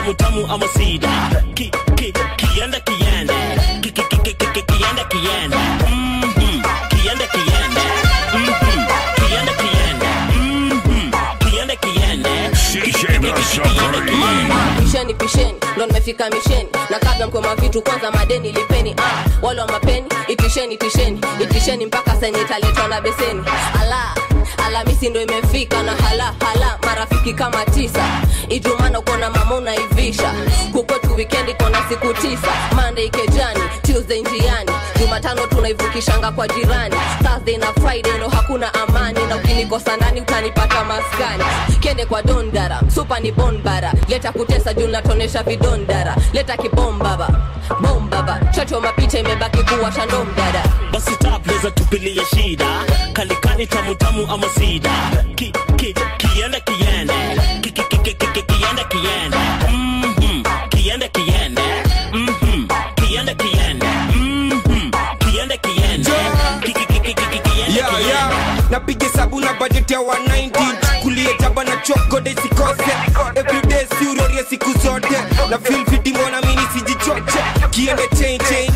tamutamu 0.05 0.45
ama 0.53 0.67
sida. 0.67 1.09
Ki- 1.53 1.71
ki- 1.95 2.13
kienda 2.37 2.79
kienda. 2.79 3.33
Ki- 3.81 3.91
ki- 3.91 4.03
ki- 4.09 4.17
ki- 4.17 4.33
ki- 4.33 4.47
ki- 4.53 4.63
kienda 4.63 5.03
kienda. 5.11 5.57
Mhm. 5.85 6.61
kienda 6.89 7.25
kienda. 7.33 7.83
Mhm. 8.33 8.79
kienda 9.15 9.53
kienda. 9.61 10.11
Mhm. 10.33 11.11
kienda 11.39 11.75
kienda. 11.75 12.29
Ki- 12.71 12.81
ki- 12.81 12.91
ki- 12.91 12.93
ki- 12.93 13.19
ki- 13.19 13.33
ki- 13.33 13.59
kienda. 13.61 14.11
Kienda 14.11 14.81
pisheni 14.81 15.13
pisheni. 15.13 15.53
Ndo 15.75 15.85
nimefika 15.85 16.29
misheni. 16.29 16.69
Na 16.89 16.99
kabla 16.99 17.27
mkoma 17.27 17.55
vitu 17.55 17.81
kwanza 17.81 18.11
madeni 18.11 18.51
lipeni. 18.51 18.95
Ah, 18.97 19.23
wale 19.41 19.61
wa 19.61 19.67
mapeni. 19.67 20.07
Itisheni 20.27 20.77
tisheni 20.77 21.21
itisheni 21.39 21.85
mpaka 21.85 22.15
senye 22.19 22.41
italetwa 22.41 22.87
na 22.87 23.01
beseni. 23.01 23.43
Ala 23.81 24.15
alamisi 24.71 25.09
ndo 25.09 25.21
imefika 25.21 25.83
na 25.83 25.91
hala 25.91 26.23
hala 26.39 26.79
marafiki 26.85 27.33
kama 27.33 27.65
tisa. 27.65 28.03
Ijumana 28.49 29.01
kona 29.01 29.29
mama 29.29 29.55
unaivisha. 29.55 30.33
Kukwetu 30.71 31.15
wikendi 31.15 31.53
kona 31.53 31.77
siku 31.89 32.13
tisa. 32.13 32.51
Monday 32.75 33.09
kejani 33.09 33.59
tuesday 33.81 34.21
njiani. 34.21 34.71
Jumatano 34.99 35.47
tunaivukishanga 35.47 36.31
kwa 36.31 36.47
jirani. 36.47 36.95
Thursday 37.23 37.57
na 37.57 37.73
friday 37.73 38.11
ndo 38.17 38.29
hakuna 38.29 38.73
amani. 38.73 39.19
Na 39.29 39.35
ukinikosa 39.35 39.97
ndani 39.97 40.21
utanipata 40.21 40.83
maskani. 40.83 41.43
Kende 41.79 42.05
kwa 42.05 42.21
dondara 42.21 42.81
supa 42.95 43.19
ni 43.19 43.31
bonbara 43.31 43.93
leta 44.07 44.31
kutesa 44.31 44.73
juu 44.73 44.87
natonesha 44.87 45.43
vidondara. 45.43 46.15
Leta 46.33 46.57
kibombaba 46.57 47.29
bombaba 47.81 48.39
chocho 48.55 48.81
mapicha 48.81 49.19
imebaki 49.19 49.63
kuwa 49.63 49.91
shando 49.91 50.27
basi 50.91 51.15
tapleza 51.15 51.71
tupilie 51.71 52.25
shida 52.25 52.65
kalikani 53.67 53.95
tamu 53.95 54.27
ama 54.31 54.47
sida. 54.49 54.89
Ki- 55.35 55.53
ki- 55.77 55.93
kienda 56.17 56.59
kienda 56.59 57.13
Ki- 57.61 57.71
ki- 57.71 57.83
ki- 57.83 57.97
ki- 57.97 58.13
ki- 58.13 58.27
ki- 58.33 58.43
kienda 58.43 58.83
kienda 58.83 59.37
kienda 60.69 61.07
kienda 61.07 61.07
kienda 61.09 61.61
kienda 62.95 63.35
kienda 65.19 65.57
kienda 65.57 66.11
Ki- 66.61 66.73
ki- 66.73 66.85
ki- 66.85 66.99
ki- 66.99 67.13
ki- 67.13 67.13
ki- 67.13 67.39
kienda 67.39 67.77
yeah, 67.77 67.89
kienda 67.89 68.07
yeah. 68.07 68.69
napiga 68.71 69.09
sabu 69.09 69.39
na 69.41 69.53
budget 69.53 69.91
ya 69.91 69.99
190 69.99 71.01
kulie 71.01 71.33
taba 71.39 71.63
na 71.63 71.77
chokode 71.77 72.35
sikose 72.41 72.91
everyday 73.35 73.85
siurorie 73.99 74.43
siku 74.49 74.71
zote. 74.79 75.17
Na 75.49 75.57
feel 75.57 75.85
fiti 75.85 76.13
mwana 76.13 76.41
mini 76.41 76.61
sijichoche 76.73 77.39
kiende 77.69 78.07
chain 78.19 78.39
chain 78.49 78.70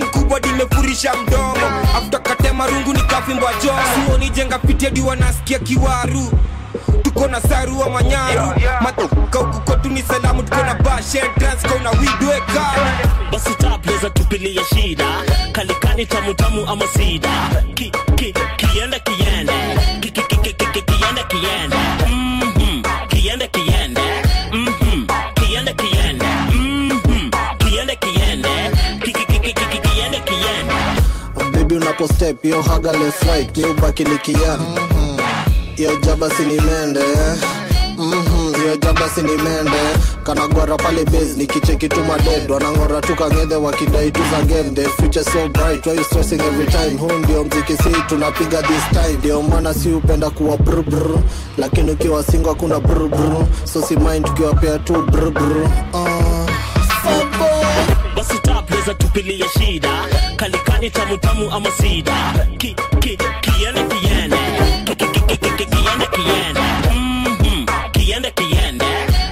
taxin 0.00 0.10
kubwa 0.10 0.40
dimefurisha 0.40 1.14
mdomo. 1.14 1.56
Aftakate 1.96 2.28
katema 2.36 2.66
rungu 2.66 2.92
nikafimbwa 2.92 3.52
jomo. 3.64 3.78
Sioni 4.06 4.30
jenga 4.30 4.58
pitedi 4.58 5.00
wanasikia 5.00 5.58
kiwaru. 5.58 6.32
Tuko 7.02 7.28
na 7.28 7.40
saru 7.40 7.80
wa 7.80 7.90
manyaru. 7.90 8.52
Matoka 8.80 9.38
huku 9.38 9.88
ni 9.88 10.02
salamu 10.02 10.42
tuko 10.42 10.62
na 10.62 10.74
bashe 10.74 11.22
transco 11.38 11.78
na 11.82 11.90
widweka 11.90 12.72
basi 13.32 13.54
tapleza 13.54 14.10
tupilia 14.10 14.62
shida. 14.64 15.06
Kalikani 15.52 16.06
tamutamu 16.06 16.68
ama 16.70 16.86
sida. 16.86 17.30
Ki- 17.74 17.92
ki- 18.16 18.34
bebi 31.98 32.08
step 32.14 32.44
yo 32.44 32.62
haga 32.62 32.92
left 32.92 33.22
right 33.24 33.58
yo 33.58 33.70
ubaki 33.70 34.04
likiana 34.04 34.64
yo 35.76 35.96
jaba 36.00 36.30
sinimende 36.30 37.00
mhm, 37.98 38.54
hiyo 38.56 38.76
jaba 38.76 39.08
sinimende 39.08 39.70
kanagwara 40.22 40.76
pale 40.76 41.04
base 41.04 41.34
nikicheki 41.36 41.88
tu 41.88 42.04
maded 42.04 42.50
wanang'ora 42.50 43.00
tu 43.00 43.16
kang'edhe 43.16 43.54
wakidai 43.54 44.10
tu 44.10 44.20
za 44.30 44.42
game. 44.42 44.74
The 44.74 44.84
future 44.88 45.22
so 45.24 45.48
bright 45.48 45.86
why 45.86 45.92
you 45.94 46.04
stressing 46.04 46.40
every 46.40 46.66
time? 46.66 46.98
Huu 46.98 47.12
ndio 47.12 47.44
mziki 47.44 47.72
si 47.76 47.90
tunapiga 48.08 48.62
this 48.62 48.84
time. 48.92 49.16
Ndio 49.18 49.42
maana 49.42 49.74
si 49.74 49.88
upenda 49.92 50.30
kuwa 50.30 50.56
brr 50.56 51.18
lakini 51.58 51.90
ukiwa 51.90 52.22
singo 52.24 52.48
hakuna 52.48 52.80
brr 52.80 53.46
so 53.64 53.82
si 53.82 53.96
mind 53.96 54.24
tukiwapea 54.26 54.78
tu 54.78 54.92
brr 54.92 55.32
uh. 55.92 56.50
basi 58.16 58.38
tapleza 58.38 58.94
tupilia 58.94 59.46
shida 59.48 59.88
kalikani 60.90 61.18
tamutamu 61.18 61.50
ama 61.56 61.70
sida? 61.70 62.12
Ki, 62.58 62.76
ki, 63.00 63.18
kiende 63.42 63.82
kiende. 63.88 64.36
Ki- 64.84 64.94
ki- 64.96 65.06
ki- 65.12 65.26
ki- 65.26 65.38
ki- 65.56 65.66
kiende 65.66 66.06
kiende. 66.14 66.60
Mhm. 66.90 67.66
kiende 67.92 68.30
kiende. 68.30 68.84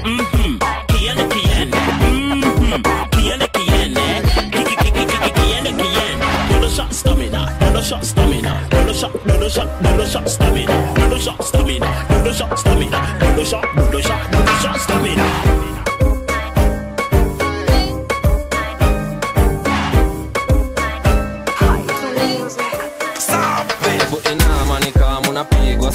Mhm. 0.05 0.59
kiende 0.87 1.25
kiende. 1.29 1.79
Mhm. 2.11 2.83
kiende 3.11 3.47
kiende. 3.49 4.03
Ki- 4.51 4.65
ki- 4.65 4.77
ki- 4.77 4.93
ki- 4.93 5.07
ki- 5.07 5.33
kiende 5.41 5.71
kiende. 5.73 6.27
Dodo 6.51 6.69
shot 6.69 6.93
stamina. 6.93 7.53
Dodo 7.61 7.83
shot 7.83 8.03
stamina. 8.05 8.53
Dodo 8.71 8.93
shot 8.95 9.13
dodo 9.27 9.49
shot 9.49 9.69
dodo 9.83 10.07
shot 10.07 10.29
stamina. 10.29 10.75
Dodo 10.95 11.19
shot 11.19 11.43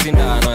finale 0.02 0.49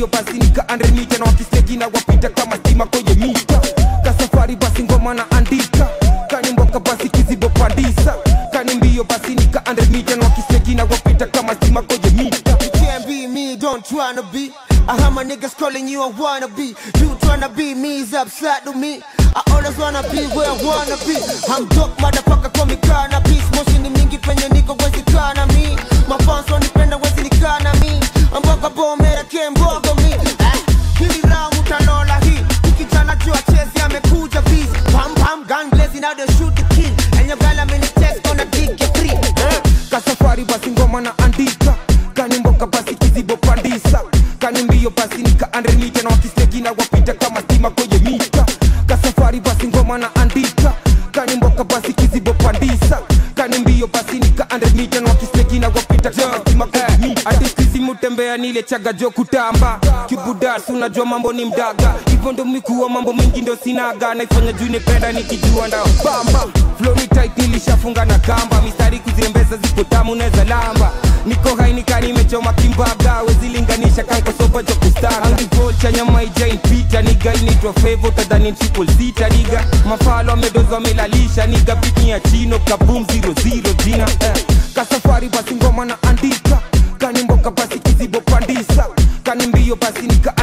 mbio 0.00 0.06
basi 0.06 0.32
nika 0.38 0.68
andremita 0.68 1.18
na 1.18 1.24
wakisteki 1.24 1.76
na 1.76 1.84
wapita 1.84 2.28
kama 2.28 2.56
stima 2.56 2.86
kwenye 2.86 3.14
mita 3.14 3.60
kasafari 4.04 4.56
basi 4.56 4.82
ngoma 4.82 5.14
na 5.14 5.30
andika 5.30 5.88
kani 6.28 6.52
basi 6.84 7.08
kizibo 7.08 7.48
pandisa 7.48 8.14
kani 8.52 9.02
basi 9.08 9.34
nika 9.34 9.66
andremita 9.66 10.16
na 10.16 10.24
wakisteki 10.24 10.74
na 10.74 10.84
wapita 10.84 11.26
kama 11.26 11.54
stima 11.54 11.82
kwenye 11.82 12.10
mita 12.10 12.56
don't 13.60 13.84
tryna 13.84 14.22
be. 14.32 14.50
I 14.88 14.96
have 15.00 15.12
my 15.12 15.22
niggas 15.22 15.54
calling 15.56 15.86
you 15.86 16.02
a 16.02 16.10
wannabe. 16.10 16.68
You 17.00 17.08
tryna 17.20 17.54
be 17.54 17.74
me 17.74 18.00
is 18.00 18.14
upside 18.14 18.64
to 18.64 18.72
me. 18.72 19.02
I 19.36 19.42
always 19.52 19.76
wanna 19.76 20.02
be 20.10 20.24
where 20.34 20.48
I 20.48 20.56
wanna 20.64 20.96
be. 21.06 21.16
I'm 21.52 21.68
dope, 21.68 21.94
motherfucker, 22.00 22.52
call 22.54 22.66
me 22.66 22.76
cannabis. 22.76 23.44
Motion 23.54 23.82
ni 23.82 23.90
mingi 23.90 24.18
penye 24.18 24.48
niko 24.48 24.72
wezi 24.82 25.02
kana 25.12 25.46
mi. 25.52 25.76
My 26.08 26.16
fans 26.24 26.50
wezi 26.50 26.59
safari 40.46 40.70
ngoma 40.72 41.00
na 41.00 41.12
nile 58.50 58.62
chaga 58.62 58.92
jo 58.92 59.10
kutamba. 59.10 59.80
Kibudas 60.06 60.68
unajua 60.68 61.06
mambo 61.06 61.32
ni 61.32 61.44
mdaga. 61.44 61.94
Hivyo 62.10 62.32
ndo 62.32 62.44
mikuwa 62.44 62.88
mambo 62.88 63.12
mingi 63.12 63.40
ndo 63.40 63.56
sinaga. 63.64 64.14
Naifanya 64.14 64.52
juu 64.52 64.66
nipenda 64.66 65.12
nikijua 65.12 65.68
ndao 65.68 65.86
bamba 66.04 66.46
flow 66.78 66.96
nilishafunga 67.36 68.04
na 68.04 68.18
kamba. 68.18 68.62
Mistari 68.62 68.98
kuzirembeza 68.98 69.56
zipo 69.56 69.84
tamu 69.84 70.14
naweza 70.14 70.44
lamba. 70.44 70.90
Niko 71.26 71.54
hainika 71.54 72.00
nimechoma 72.00 72.52
kimbaga. 72.52 73.22
Wezilinganisha 73.22 74.04
kankosopa 74.04 74.62
jo 74.62 74.74
kustaga. 74.74 75.92
Nyama 75.96 76.22
ijainpita 76.22 77.02
niga 77.02 77.34
inaitwa 77.34 77.72
fevo 77.72 78.10
tadhani 78.10 78.52
triple 78.52 78.86
niga. 79.36 79.64
Mafalo 79.88 80.32
amedozo 80.32 80.76
amelalisha 80.76 81.46
niga. 81.46 81.76
Pitni 81.76 82.10
ya 82.10 82.20
chino 82.20 82.58
kabum 82.58 83.02
00 83.04 83.74
jina. 83.84 84.08
Eh. 84.20 84.44
kasafari 84.74 85.28
basi 85.28 85.54
ngoma 85.54 85.84
na 85.84 86.02
andika 86.02 86.58
kani 87.00 87.22
mboka 87.22 87.50
basi 87.50 87.78
kizibo 87.78 88.20
pandisa. 88.20 88.86
Kani 89.22 89.46
mbio 89.46 89.76
basi 89.76 90.02
nika 90.06 90.34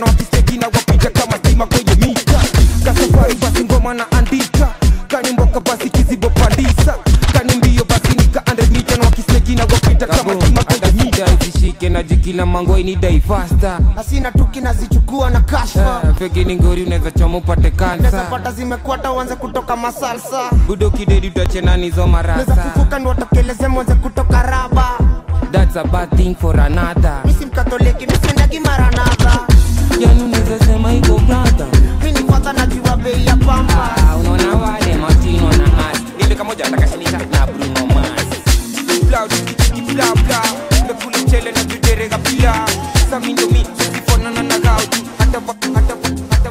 na 0.00 0.06
wakisteki 0.06 0.58
na 0.58 0.66
wapija 0.66 1.10
kama 1.10 1.36
stima 1.38 1.66
kwenye 1.66 1.94
mita. 2.06 2.40
Kasafari 2.84 3.34
basi 3.34 3.64
ngoma 3.64 3.94
na 3.94 4.12
andika. 4.12 4.68
Kani 5.08 5.30
mboka 5.32 5.60
basi 5.60 5.90
kizibo 5.90 6.30
pandisa. 6.30 6.94
Kani 7.32 7.54
mbio 7.56 7.84
basi 7.84 8.08
nika 8.16 8.42
na 8.96 9.04
wakisteki 9.04 9.54
na 9.54 9.62
wapita 9.64 10.06
kama 10.06 10.34
stima 10.40 10.64
kwenye 10.64 11.04
mita. 11.04 11.26
zishike 11.44 11.88
na 11.88 12.02
jikila 12.02 12.46
mango 12.46 12.78
inidai 12.78 13.20
fasta 13.20 13.78
asina 13.96 14.32
tuki 14.32 14.60
nazichukua 14.60 15.30
na 15.30 15.40
kashfa 15.40 16.14
fekini 16.18 16.56
ngori 16.56 16.82
unaweza 16.82 17.10
choma 17.10 17.38
upate 17.38 17.62
Neza 17.62 17.76
kansa 17.76 18.22
pata 18.30 18.52
zimekwata 18.52 19.12
uanze 19.12 19.36
kutoka 19.36 19.76
masalsa. 19.76 20.50
Budo 20.66 20.90
kidedi 20.90 21.26
utachenanizo 21.28 21.96
Neza 22.00 22.06
marasa. 22.06 22.54
Kufuka 22.54 22.98
ndo 22.98 23.08
watokeleze 23.08 23.68
mwanze 23.68 23.94
kutoka 23.94 24.42
raba 24.42 24.98
that's 25.52 25.76
a 25.76 25.84
bad 25.84 26.10
thing 26.16 26.34
for 26.34 26.58
another. 26.58 27.20
Misi 27.24 27.46
mkatoliki 27.46 28.06
misendagi 28.06 28.60
maranadha 28.60 29.46
yani 30.00 30.22
unaweza 30.22 30.66
sema 30.66 30.90
hivyo 30.90 31.18
brada 31.18 31.66
mi 32.04 32.12
nipata 32.12 32.52
najua 32.52 32.96
bei 32.96 33.26
ya 33.26 33.36
pamba 33.36 33.96
ah, 33.96 34.16
unaona 34.16 34.54
wale 34.56 34.94
matino 34.96 35.48
na 35.50 35.88
as 35.90 35.98
ile 36.26 36.34
kamoja 36.34 36.64
atakashanisha 36.66 37.18
na 37.18 37.46
bruno 37.46 37.86
mars 37.94 38.26
blau 39.08 39.28
blau 39.94 40.14
blau 40.14 40.56
ndakunichele 40.84 41.52
na 41.52 41.64
tujerega 41.64 42.18
pia 42.18 42.54
samindomi 43.10 43.66
sifonana 43.94 44.42
na 44.42 44.58
gautu 44.58 44.98
hata 45.18 45.40
hata 45.74 45.94
hata 46.30 46.50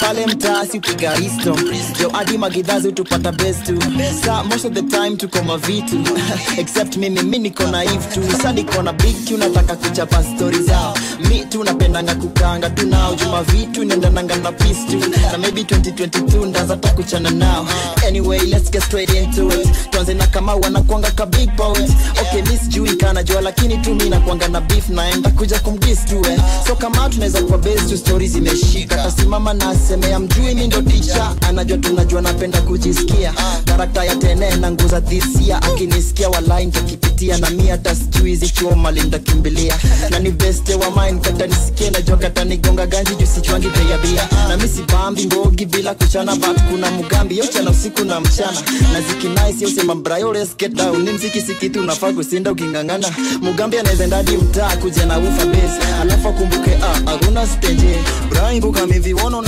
pale 0.00 0.26
mtaa 0.26 0.59
upiga 0.78 1.14
risto 1.14 1.56
yo 2.02 2.10
adi 2.18 2.38
magidhazi 2.38 2.92
tupata 2.92 3.32
bestu 3.32 3.78
sa 4.24 4.42
most 4.44 4.64
of 4.64 4.72
the 4.74 4.82
time 4.82 5.16
tuko 5.16 5.38
mavitu. 5.42 5.96
Except 6.60 6.96
mimi 6.96 7.22
mi 7.22 7.38
niko 7.38 7.64
naive 7.70 8.06
tu. 8.14 8.22
Sa 8.42 8.52
niko 8.52 8.82
na 8.82 8.92
big 8.92 9.16
tu 9.26 9.36
nataka 9.36 9.76
kuchapa 9.76 10.22
stori 10.24 10.62
zao 10.62 10.94
mi 11.28 11.44
tu 11.50 11.64
napendanga 11.64 12.14
kukanga 12.14 12.70
tu 12.70 12.86
nao. 12.86 13.14
Juma 13.14 13.42
vitu 13.42 13.84
niendananga 13.84 14.36
na 14.36 14.52
peace 14.52 14.86
tu. 14.90 14.98
Na 15.32 15.38
maybe 15.38 15.62
2022 15.62 16.46
ndaza 16.46 16.76
ta 16.76 16.88
kuchana 16.90 17.30
nao. 17.30 17.66
Anyway 18.06 18.38
let's 18.40 18.70
get 18.70 18.82
straight 18.82 19.10
into 19.14 19.48
it. 19.48 19.68
Tuanze 19.90 20.14
na 20.14 20.26
kama 20.26 20.54
wanakwanga 20.54 21.10
ka 21.10 21.26
big 21.26 21.50
poet. 21.56 21.90
Okay 22.20 22.42
mi 22.42 22.58
sijui 22.58 22.96
kanajua 22.96 23.40
lakini 23.40 23.78
tu 23.78 23.94
mi 23.94 24.08
nakwanga 24.10 24.48
na 24.48 24.60
beef 24.60 24.88
naenda 24.88 25.30
kuja 25.30 25.58
kumdis 25.58 26.04
tu 26.04 26.22
eh. 26.30 26.40
so 26.66 26.74
kama 26.76 27.08
tunaweza 27.08 27.42
kuwa 27.42 27.58
base 27.58 27.88
tu 27.88 27.98
story 27.98 28.28
zimeshika 28.28 28.96
tasimama 28.96 29.54
na 29.54 29.68
asemea 29.70 30.18
mjui 30.18 30.54
mi 30.60 30.66
ndo 30.66 30.82
ticha 30.82 31.34
anajua 31.48 31.78
tunajua 31.78 32.20
napenda 32.22 32.60
kujisikia. 32.62 33.32
Karakta 33.64 34.04
ya 34.04 34.16
tene 34.16 34.56
na 34.56 34.70
nguza 34.70 35.00
dhisia 35.00 35.62
akinisikia 35.62 36.28
walai 36.28 36.66
ntakipitia 36.66 37.38
na 37.38 37.50
mi 37.50 37.66
hata 37.66 37.94
sijui 37.94 38.36
zichuo 38.36 38.74
mali 38.76 39.00
ntakimbilia 39.00 39.78
na 40.10 40.18
ni 40.18 40.30
beste 40.30 40.74
wa 40.74 40.90
main 40.90 41.20
katanisikie 41.20 41.90
najua 41.90 42.16
katanigonga 42.16 42.86
ganji 42.86 43.14
juu 43.14 43.26
sichwangi 43.26 43.68
bei 43.68 44.14
na 44.48 44.56
mi 44.56 44.68
sibambi 44.68 45.26
mbogi 45.26 45.66
bila 45.66 45.94
kuchana 45.94 46.36
bat 46.36 46.62
kuna 46.70 46.90
mugambi 46.90 47.38
yochana 47.38 47.70
usiku 47.70 48.04
na 48.04 48.20
mchana. 48.20 48.60
Na 48.92 49.00
zikinaisi 49.00 49.66
usema 49.66 49.94
brayo 49.94 50.32
let's 50.32 50.56
ni 51.04 51.12
mziki 51.12 51.40
sikitu 51.40 51.80
unafaa 51.80 52.12
kusinda 52.12 52.52
ukingangana. 52.52 53.08
Mugambi 53.42 53.78
anaweza 53.78 54.06
ndadi 54.06 54.36
mtaa 54.36 54.76
kuja 54.76 55.06
na 55.06 55.18
ufa 55.18 55.46
base. 55.46 55.92
Alafu 56.02 56.28
akumbuke 56.28 56.70
ah 56.82 57.10
hakuna 57.10 57.46
stenje 57.46 57.98
brain 58.30 58.60
buka 58.60 58.86
miviwono 58.86 59.42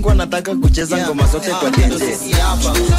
tufanya 0.00 0.14
nataka 0.14 0.54
kucheza 0.54 0.98
ngoma 0.98 1.26
zote 1.26 1.50
kwa 1.50 1.70
tenje 1.70 2.16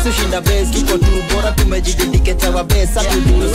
sushinda 0.03 0.41
bes 0.41 0.71
tuko 0.71 0.97
tu 0.97 1.05
bora 1.35 1.51
tumejididiketa 1.51 2.49
wa 2.49 2.63
base 2.63 2.99
atuduru 2.99 3.49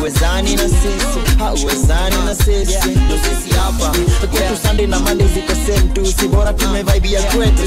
uwezani 0.00 0.56
na 0.56 0.62
sisi 0.62 1.38
hauwezani 1.38 2.16
na 2.26 2.34
sisi 2.34 2.78
kwetu 4.30 4.56
sande 4.62 4.86
na 4.86 4.98
monday 5.00 5.28
ziko 5.28 5.52
same 5.66 5.88
tu 5.92 6.06
si 6.06 6.28
bora 6.28 6.52
tumevaibia 6.52 7.22
kwetu 7.22 7.62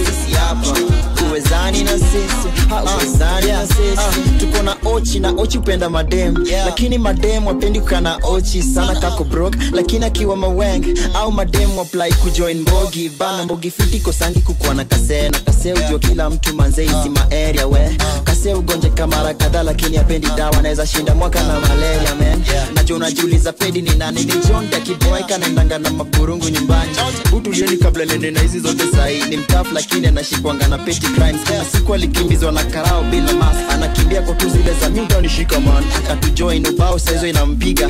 uwezani 1.30 1.84
na 1.84 1.92
sisi 1.92 2.70
hauwezani 2.70 3.52
na 3.52 3.68
sisi. 3.68 4.30
Tuko 4.40 4.64
na 4.64 4.76
ochi 4.86 5.20
na 5.20 5.30
ochi 5.38 5.58
upenda 5.58 5.90
madem. 5.90 6.46
Lakini 6.66 6.98
madem 6.98 7.48
wapendi 7.48 7.80
kukana 7.80 8.18
ochi 8.24 8.64
sana 8.64 8.96
kako 9.00 9.24
brok 9.24 9.56
lakini 9.74 10.06
akiwa 10.06 10.38
maweng 10.38 10.86
au 11.14 11.32
madem 11.32 11.78
waplai 11.78 12.14
kujoin 12.14 12.60
mbogi. 12.62 13.10
Bana 13.10 13.44
mbogi 13.44 13.72
fiti 13.72 14.00
kosangi 14.00 14.40
kukuwa 14.46 14.74
na 14.74 14.86
kase 14.86 15.30
na 15.30 15.40
kase 15.40 15.74
ujua 15.74 16.00
kila 16.00 16.30
mtu 16.30 16.56
manzeizi 16.56 17.10
maeria 17.10 17.68
we. 17.68 17.98
Kase 18.24 18.54
ugonjeka 18.54 19.08
mara 19.08 19.34
kadhaa 19.34 19.64
lakini 19.64 19.98
apendi 19.98 20.28
dawa 20.38 20.62
naweza 20.62 20.86
shinda 20.88 21.16
mwaka 21.16 21.44
na 21.44 21.60
malaria 21.60 22.16
man. 22.16 22.44
Najua 22.76 22.98
unajiuliza 22.98 23.54
pedi 23.54 23.82
ni 23.82 23.96
nani? 23.96 24.24
Ni 24.24 24.34
john 24.48 24.70
dakiboeka 24.70 25.38
naendanga 25.38 25.80
na 25.80 25.90
maburungu 25.90 26.50
nyumbani. 26.50 26.92
Utulieni 27.34 27.78
kabla 27.78 28.06
lende 28.06 28.32
na 28.32 28.40
hizi 28.42 28.60
zote 28.60 28.84
sahii 28.96 29.24
ni 29.30 29.38
mtafu 29.38 29.74
lakini 29.74 30.08
anashikwanga 30.08 30.68
na 30.68 30.78
peti 30.78 31.02
crimes. 31.08 31.44
Kama 31.44 31.66
siku 31.66 31.94
alikimbizwa 31.94 32.52
na 32.52 32.64
karao 32.64 33.04
bila 33.04 33.34
mas 33.34 33.58
anakimbia 33.72 34.22
kwa 34.22 34.36
tu 34.36 34.50
zile 34.50 34.74
za 34.82 34.90
miuta 34.90 35.22
nishika 35.22 35.60
man. 35.60 35.84
Akatujoin 35.98 36.68
ubao 36.68 37.00
saizo 37.00 37.28
inampiga 37.28 37.90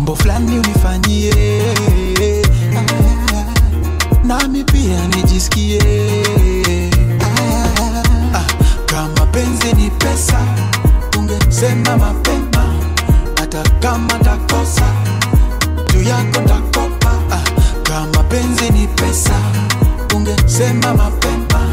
mambo 0.00 0.16
fulani 0.16 0.58
unifanyie. 0.58 1.62
Nami 4.24 4.64
pia 4.64 5.06
nijisikie. 5.08 5.80
Ah, 8.34 8.44
kama 8.86 9.26
penzi 9.26 9.72
ni 9.76 9.90
pesa 9.90 10.38
ungesema 11.18 11.96
mapema. 11.96 12.74
Hata 13.40 13.62
kama 13.80 14.18
takosa 14.18 14.86
juu 15.92 16.02
yako 16.02 16.40
takopa. 16.48 17.12
Ah, 17.30 17.42
kama 17.82 18.22
penzi 18.22 18.70
ni 18.70 18.86
pesa 18.86 19.34
ungesema 20.16 20.94
mapema. 20.94 21.68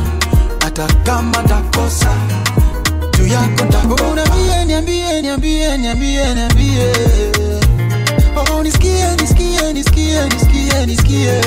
Hata 0.64 0.88
kama 1.04 1.44
takosa 1.44 2.12
juu 3.18 3.28
yako 3.28 3.66
takopa. 3.72 4.04
Niambie 4.66 4.66
niambie 4.66 5.22
niambie 5.22 5.78
niambie 5.78 6.34
niambie 6.36 6.92
oh 8.38 8.64
nisikie 8.64 9.16
nisikie 9.22 9.74
nisikie 9.74 10.26
nisikie 10.30 10.86
nisikie. 10.86 11.42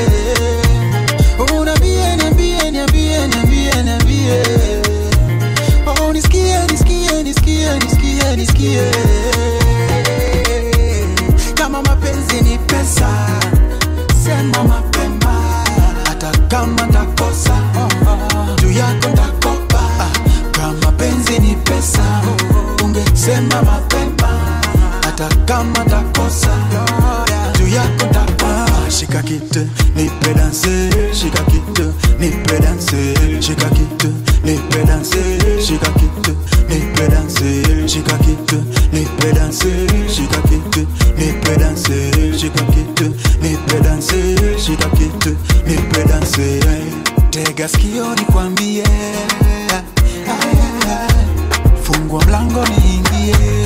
Oh 1.39 1.65
niambie 1.65 2.17
niambie 2.17 2.71
niambie 2.71 3.27
niambie 3.29 3.83
niambie. 3.83 4.43
Oh 5.87 6.13
nisikie 6.13 6.59
nisikie 6.71 7.23
nisikie 7.23 7.79
nisikie 7.79 8.37
nisikie. 8.37 8.91
Kama 11.55 11.83
mapenzi 11.83 12.41
ni 12.43 12.59
pesa 12.59 13.09
sema 14.25 14.65
mapema. 14.65 15.65
Hata 16.05 16.31
kama 16.49 16.87
takosa 16.87 17.57
juu 18.63 18.71
yako 18.73 19.09
takopa 19.17 19.83
kama 20.53 20.93
penzi 20.93 21.39
ni 21.39 21.55
pesa 21.57 22.23
ungesema 22.85 23.63
mapema 23.63 24.60
hata 25.21 25.37
kama 25.45 25.85
takosa 25.85 26.57
juu 27.59 27.67
yako 27.69 28.07
takosa. 28.13 28.71
Kitu 29.23 29.67
nipe 29.97 30.35
shika 31.15 31.43
kitu 31.45 31.93
nipe 32.19 32.61
shika 33.43 33.71
kitu 33.71 34.13
nipe 34.45 35.63
shika 35.63 35.89
kitu 35.91 36.37
nipe 36.69 37.87
shika 37.89 38.19
kitu 38.19 38.63
nipe 38.93 40.09
shika 40.09 40.43
kitu 40.43 40.87
nipe 41.19 41.49
shika 42.37 42.63
kitu 42.63 43.15
nipe 43.41 44.59
shika 44.59 44.87
kitu 44.91 45.37
nipe. 45.67 46.01
Tega 47.31 47.69
sikio 47.69 48.15
nikwambie, 48.15 48.85
fungua 51.83 52.25
mlango 52.25 52.65
niingie. 52.67 53.60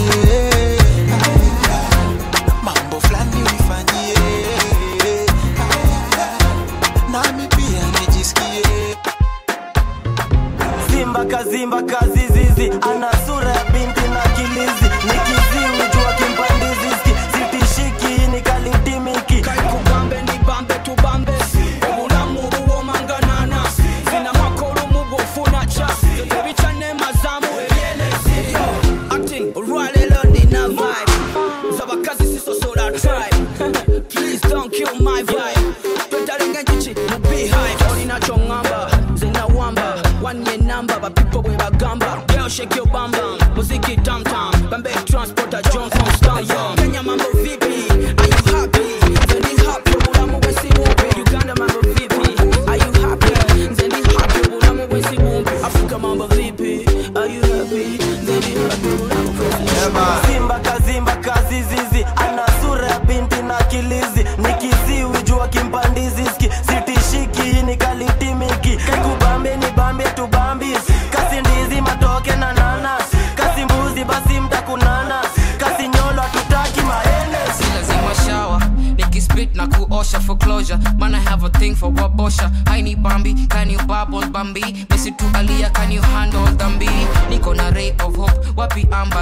Kazimba 11.37 11.83
kazizizi 11.83 12.71
ana 12.83 13.11
sura 13.27 13.64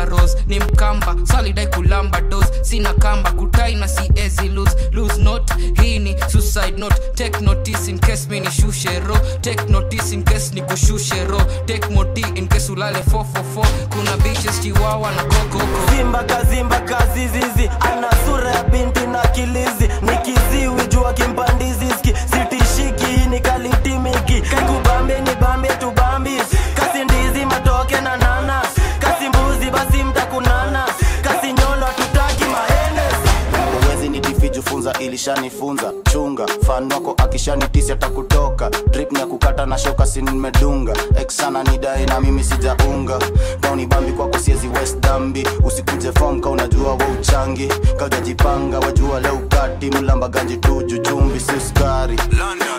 wapi 0.03 0.11
rose. 0.11 0.39
Ni 0.47 0.61
mkamba 0.61 1.17
salidai 1.25 1.67
kulamba 1.67 2.21
dos 2.21 2.45
sina 2.63 2.95
kamba 2.95 3.33
kutai 3.33 3.75
na 3.75 3.89
siezi 3.89 4.49
lose. 4.49 4.77
Lose 4.93 5.23
not 5.23 5.53
hii 5.83 5.99
ni 5.99 6.17
suicide 6.29 6.79
note. 6.79 6.97
Take 7.15 7.41
notice 7.41 7.91
in 7.91 7.99
case 7.99 8.29
mi 8.31 8.41
nishushe 8.41 9.01
ro. 9.01 9.17
Take 9.41 9.65
notice 9.69 10.15
in 10.15 10.23
case 10.25 10.55
nikushushe 10.55 11.25
ro. 11.25 11.39
Take 11.67 11.89
moti 11.91 12.25
in 12.35 12.49
case 12.49 12.73
ulale 12.73 12.99
444 12.99 13.67
kuna 13.89 14.17
bitches 14.17 14.61
chiwawa 14.61 15.11
na 15.13 15.23
kokoko 15.25 15.91
zimba 15.97 16.25
kazimba 16.25 16.81
kazizizi 16.81 17.71
ana 17.81 18.09
sura 18.27 18.51
ya 18.51 18.65
binti 18.65 19.01
na 19.07 19.19
kilizi. 19.23 19.89
Ni 20.03 20.17
kiziwi 20.25 20.87
jua 20.89 21.13
kimpandiziski. 21.13 22.15
Sitishiki 22.31 23.05
hii 23.07 23.27
ni 23.31 23.41
kalitimiki 23.41 24.41
kaikubambe 24.41 25.21
ni 25.21 25.31
bambe 25.41 25.69
tubambi 25.69 25.92
ilishanifunza. 35.05 35.93
Chunga 36.13 36.47
fan 36.67 36.93
wako 36.93 37.15
akishanitisi 37.17 37.93
atakutoka. 37.93 38.71
Drip 38.71 39.13
ni 39.13 39.19
kukata 39.27 39.67
na 39.67 39.79
shoka 39.79 40.07
si 40.07 40.23
eksana 41.17 41.63
nidae 41.63 42.07
na 42.07 42.21
mimi 42.21 42.45
sijaunga. 42.45 43.19
Kauni 43.61 43.87
bambi 43.87 44.13
kwako 44.13 44.39
siezi 44.39 44.69
west 44.69 45.01
dambi 45.01 45.49
usikuje 45.65 46.13
fom 46.13 46.41
ka 46.41 46.51
wa 46.51 47.07
uchangi. 47.21 47.69
Kaujajipanga 47.99 48.79
wajua 48.79 49.21
leo 49.21 49.35
ukati. 49.35 49.91
Mlamba 49.91 50.29
ganji 50.29 50.57
tuju 50.57 50.99
chumbi 50.99 51.41
si 51.41 51.61
sukari 51.69 52.17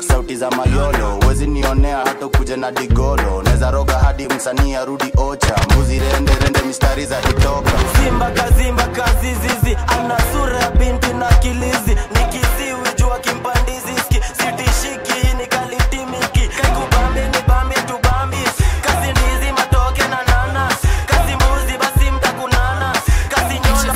sauti 0.08 0.36
za 0.36 0.52
mayolo 0.52 1.20
wezi 1.28 1.48
nionea 1.48 1.98
hata 1.98 2.26
ukuje 2.26 2.56
na 2.56 2.72
digolo. 2.72 3.44
Neza 3.44 3.72
roga 3.72 3.94
hadi 3.94 4.28
msanii 4.28 4.76
arudi 4.76 5.12
ocha. 5.18 5.56
Mbuzi 5.72 6.00
rende 6.00 6.32
rende 6.44 6.62
mistari 6.68 7.06
za 7.06 7.20
hitoka 7.20 7.72
zimba 8.04 8.32
kazimba 8.32 8.84
kazizizi 8.88 9.78
ana 9.88 10.18
sura 10.34 10.60
ya 10.60 10.72
binti 10.72 11.14
na 11.14 11.26
kilizi 11.28 11.98
ni 12.14 12.26
kiziwi 12.32 12.90
jua 12.98 13.20
kimpandiziski 13.20 14.22
sitishiki 14.38 15.14
hii 15.28 15.34
ni 15.34 15.48
kalitimiki 15.48 16.48
kaikubambe 16.62 17.22
ni 17.28 17.38
bambe 17.48 17.76
tubambi. 17.76 18.38
Kasi 18.82 19.12
ndizi 19.12 19.52
matoke 19.52 20.02
na 20.08 20.24
nana 20.24 20.68
kasi 21.06 21.36
mbuzi 21.36 21.78
basi 21.78 22.12
mtakunana 22.12 22.94
kasi 23.30 23.60
nyolo 23.60 23.94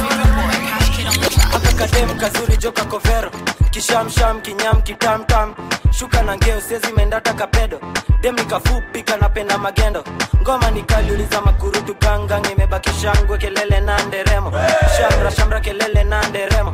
akakadem 1.56 2.18
kazuri 2.20 2.58
joka 2.58 2.86
kovero 2.86 3.32
kishamsham 3.78 4.42
kinyam 4.42 4.82
kitamtam 4.82 5.54
shuka 5.92 6.24
na 6.24 6.36
ngeo 6.38 6.60
sezi 6.62 6.92
mendata 6.98 7.34
kapedo. 7.34 7.80
Dem 8.22 8.36
nikafupi 8.36 9.04
kanapenda 9.04 9.58
magendo. 9.58 10.04
Ngoma 10.42 10.72
nikaliuliza 10.72 11.42
makurutu 11.42 11.94
gangang 12.02 12.46
imebaki 12.52 12.90
kelele 13.38 13.80
na 13.82 13.98
nderemo. 14.06 14.52
Shamra 14.98 15.32
shamra 15.32 15.60
kelele 15.60 16.04
na 16.04 16.22
nderemo. 16.30 16.74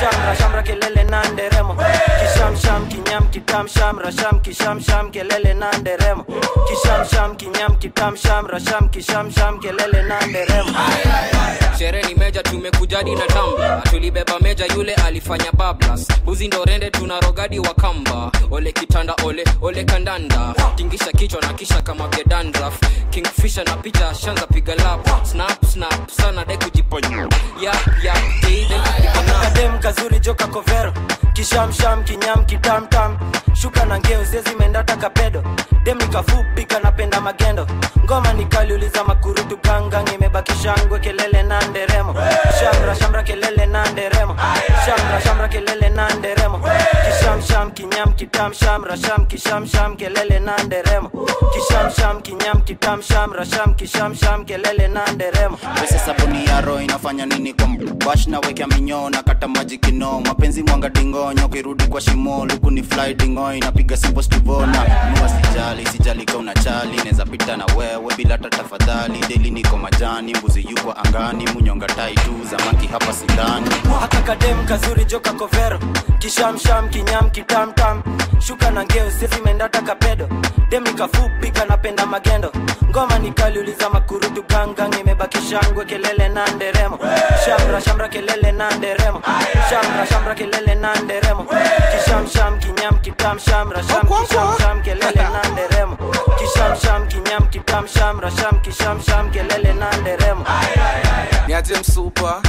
Shamra 0.00 0.36
shamra 0.38 0.62
kelele 0.62 1.04
na 1.04 1.24
nderemo. 1.32 1.74
Kishamsham 2.20 2.86
kinyam 2.86 3.03
kitam 3.22 3.68
shamra 3.68 4.12
sham 4.12 5.10
kelele 5.10 5.54
na 5.54 5.70
nderemo 5.78 6.24
kishamsham 6.68 7.36
kinyam 7.36 7.76
kitam 7.78 8.16
shamra 8.16 8.60
sham 8.60 8.88
kelele 9.60 10.02
na 10.08 10.20
nderemo 10.26 10.70
sherehe 11.78 12.08
ni 12.08 12.14
meja 12.14 12.42
tumekujadi 12.42 13.14
na 13.14 13.26
tamba. 13.26 13.82
Tulibeba 13.90 14.38
meja 14.40 14.66
yule 14.66 14.94
alifanya 14.94 15.52
bablas. 15.52 16.08
Buzi 16.24 16.46
ndo 16.46 16.64
rende 16.64 16.90
tuna 16.90 17.20
rogadi 17.20 17.58
wa 17.58 17.74
kamba. 17.74 18.32
Ole 18.50 18.72
kitanda 18.72 19.14
ole 19.24 19.44
ole 19.62 19.84
kandanda. 19.84 20.54
Tingisha 20.76 21.12
kichwa 21.12 21.40
na 21.40 21.52
kisha 21.52 21.82
kama 21.82 22.08
vya 22.08 22.24
dandraf 22.24 22.78
kingfisha 23.10 23.64
na 23.64 23.76
picha 23.76 24.14
shanza 24.14 24.46
piga 24.46 24.74
lap. 24.74 25.26
Snap 25.26 25.64
snap 25.64 26.10
sana 26.10 26.44
dai 26.44 26.56
kujiponya. 26.58 27.28
Yap 27.60 28.04
yap 28.04 28.18
kadem 29.42 29.78
kazuri 29.80 30.18
joka 30.20 30.46
kovero. 30.46 30.92
Kishamsham 31.34 32.04
kinyam 32.04 32.46
kitamtam 32.46 33.03
shuka 33.54 33.84
na 33.84 33.98
ngeo 33.98 34.24
sezi 34.24 34.54
mendata 34.58 34.96
kapedo. 34.96 35.42
Dem 35.84 35.98
kanapenda 36.68 37.20
magendo. 37.20 37.66
Ngoma 38.04 38.32
nikaliuliza 38.32 39.04
makurutu 39.04 39.56
gangang 39.62 40.14
imebaki 40.14 40.52
shangwe 40.62 40.98
kelele 40.98 41.42
na 41.42 41.60
nderemo. 41.68 42.14
Shamra 42.60 42.94
shamra 42.94 43.22
kelele 43.22 43.66
na 43.66 43.84
nderemo. 43.90 44.36
Shamra 44.86 45.20
shamra 45.20 45.48
kelele 45.48 45.88
na 45.90 46.08
nderemo. 46.14 46.60
Kishamsham 47.06 47.70
kinyam 47.70 48.12
kitam 48.16 48.52
shamra 48.54 48.96
sham 48.96 49.26
kishamsham 49.26 49.96
kelele 49.96 50.38
na 50.40 50.56
nderemo. 50.64 51.10
Kishamsham 51.54 52.22
kinyam 52.22 52.60
kitam 52.64 53.02
shamra 53.02 53.44
sham 53.44 53.74
kishamsham 53.74 54.44
kelele 54.44 54.88
na 54.88 55.12
nderemo. 55.12 55.56
Pesa 55.80 55.98
sabuni 55.98 56.46
ya 56.46 56.60
inafanya 56.82 57.26
nini 57.26 57.52
kwa 57.54 57.66
bash 58.06 58.26
na 58.26 58.38
wekea 58.40 58.66
minyoo 58.66 59.10
na 59.10 59.22
kata 59.22 59.48
maji 59.48 59.78
kino 59.78 60.20
mapenzi 60.20 60.62
mwanga 60.62 60.88
dingonyo 60.88 61.48
kirudi 61.48 61.84
kwa 61.86 62.00
shimo 62.00 62.46
luku 62.46 62.70
ni 62.70 62.82
fly 62.94 63.14
napiga 63.14 63.54
inapiga 63.56 63.96
simbo 63.96 64.22
stivona 64.22 64.84
nua 65.16 65.28
sijali 65.28 65.86
sijali 65.86 66.24
ka 66.24 66.38
unachali. 66.38 66.96
Naweza 66.96 67.24
pita 67.26 67.56
na 67.56 67.66
wewe 67.76 68.14
bila 68.16 68.30
hata 68.30 68.50
tafadhali. 68.50 69.18
Deli 69.28 69.50
niko 69.50 69.76
majani 69.76 70.34
mbuzi 70.34 70.66
yuko 70.70 70.92
angani. 71.04 71.46
Munyonga 71.54 71.86
tai 71.86 72.14
tu 72.14 72.34
zamaki 72.50 72.86
hapa 72.86 73.12
sindani. 73.12 73.70
Akakadem 74.04 74.66
kazuri 74.66 75.04
joka 75.04 75.32
kovero. 75.32 75.78
Kishamsham 76.18 76.88
kinyam 76.88 77.30
kitamtam 77.30 78.02
shuka 78.40 78.70
na 78.70 78.84
ngeo 78.84 79.10
sezi 79.10 79.40
mendata 79.44 79.82
kapedo. 79.82 80.28
Dem 80.70 80.84
nikafupi 80.84 81.52
napenda 81.68 82.06
magendo. 82.06 82.52
Ngoma 82.90 83.18
nikaliuliza 83.18 83.90
makurutu 83.90 84.42
gangang 84.48 84.94
imebaki 85.00 85.38
kelele 85.86 86.28
na 86.28 86.46
nderemo. 86.46 86.98
Shamra 87.44 87.80
shamra 87.80 88.08
kelele 88.08 88.52
na 88.52 88.70
nderemo. 88.70 89.20
Shamra 89.70 90.06
shamra 90.06 90.34
kelele 90.34 90.74
na 90.74 90.94
nderemo. 91.00 91.46
Kishamsham 91.92 92.58
kinyam 92.58 92.83
kitam 92.92 93.38
shamra 93.38 93.82
sham 93.82 94.06
kishamsham 94.08 94.82
kelele 94.82 95.22
na 95.32 95.42
nderemo 95.52 95.96
kishamsham 96.38 97.08
kinyam 97.08 97.46
kitam 97.50 97.86
shamra 97.88 98.30
sham 98.30 98.60
kishamsham 98.60 99.30
kelele 99.30 99.72
na 99.72 99.90
nderemo 99.96 100.44
niaje 101.46 101.74
msupa? 101.80 102.42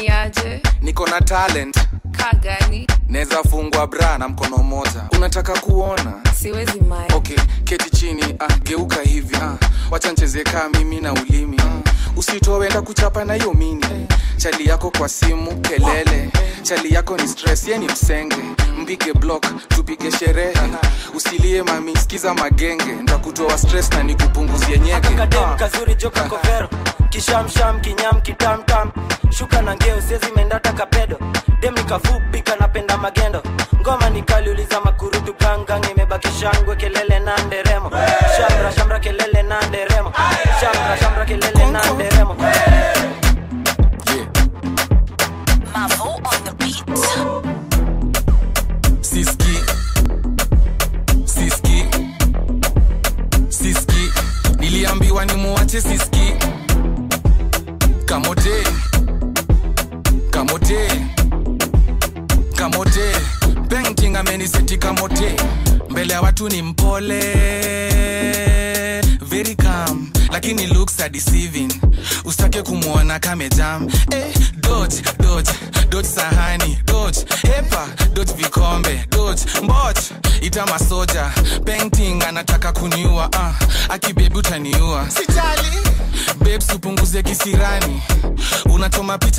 Niaje 0.00 0.62
niko 0.80 1.06
na 1.06 1.20
talent. 1.20 1.76
Kagani 2.12 2.86
naweza 3.08 3.42
fungwa 3.42 3.86
bra 3.86 4.18
na 4.18 4.28
mkono 4.28 4.56
mmoja. 4.58 5.04
Unataka 5.16 5.52
kuona? 5.60 6.12
Siwezi 6.34 6.80
mai 6.80 7.06
okay 7.14 7.36
keti 7.64 7.90
chini 7.90 8.24
ah, 8.38 8.52
geuka 8.62 9.02
hivi 9.02 9.36
ah, 9.36 9.54
wacha 9.90 10.12
ncheze 10.12 10.42
kaa 10.44 10.68
mimi 10.68 11.00
na 11.00 11.12
ulimi. 11.12 11.56
Ah, 11.60 11.90
usitoenda 12.16 12.82
kuchapa 12.82 13.24
na 13.24 13.34
hiyo 13.34 13.52
mini. 13.54 14.06
Chali 14.36 14.68
yako 14.68 14.90
kwa 14.98 15.08
simu 15.08 15.60
kelele. 15.60 16.30
Chali 16.62 16.94
yako 16.94 17.16
ni 17.16 17.28
stress 17.28 17.68
ye 17.68 17.78
ni 17.78 17.86
msenge. 17.86 18.36
Mpige 18.78 19.12
block 19.12 19.46
tupige 19.68 20.10
sherehe. 20.10 20.58
Usilie 21.14 21.62
mami 21.62 21.96
sikiza 21.96 22.34
magenge. 22.34 22.92
Ntakutoa 23.02 23.58
stress 23.58 23.90
na 23.90 24.02
nikupunguzie 24.02 24.78
nyege. 24.78 25.08
Kazuri 25.58 25.94
joka 25.94 26.20
kovero. 26.22 26.68
Kishamsham 27.10 27.80
kinyam 27.80 28.20
kitamtam 28.42 28.90
shuka 29.30 29.62
na 29.62 29.74
ngeo 29.76 30.00
sezi 30.00 30.26
menda 30.36 30.60
takapedo 30.60 31.16
dem 31.60 31.74
nikafupi 31.74 32.42
kanapenda 32.42 32.96
magendo. 32.98 33.42
Ngoma 33.80 34.10
nikaliuliza 34.10 34.80
makurutu 34.80 35.34
gangang 35.40 35.90
imebaki 35.90 36.28
shangwe 36.40 36.76
kelele 36.76 37.18
na 37.20 37.36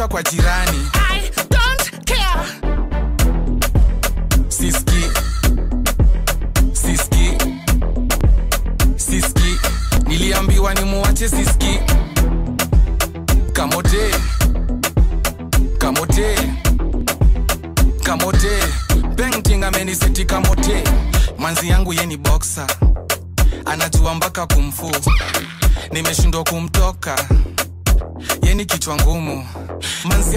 kwa 0.07 0.23
jirani. 0.23 0.89
I 0.93 1.29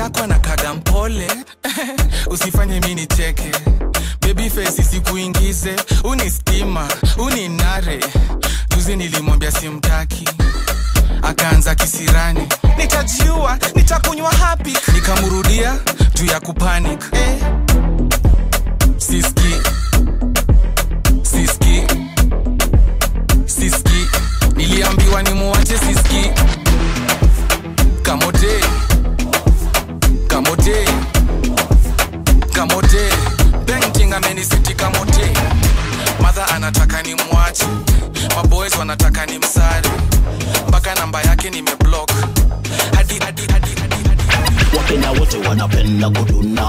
yako 0.07 0.23
anakaga 0.23 0.75
mpole 0.75 1.27
usifanye 2.31 2.81
mi 2.81 2.95
nicheke 2.95 3.51
maboys 38.77 38.79
wanataka 38.79 39.27
ni 39.27 39.39
msari. 39.39 39.89
Mpaka 40.69 40.95
namba 40.95 41.23
yake 41.23 41.51
nimeblock. 41.51 42.11
Hadi 42.95 43.21
wakenya 44.77 45.11
wote 45.11 45.39
wanapenda 45.49 46.11
kudunda. 46.11 46.67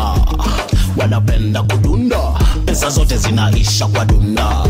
Wanapenda 0.97 1.64
kudunda. 1.64 2.18
Pesa 2.66 2.89
zote 2.89 3.18
zinaisha 3.18 3.88
kwa 3.88 4.05
dunda. 4.05 4.64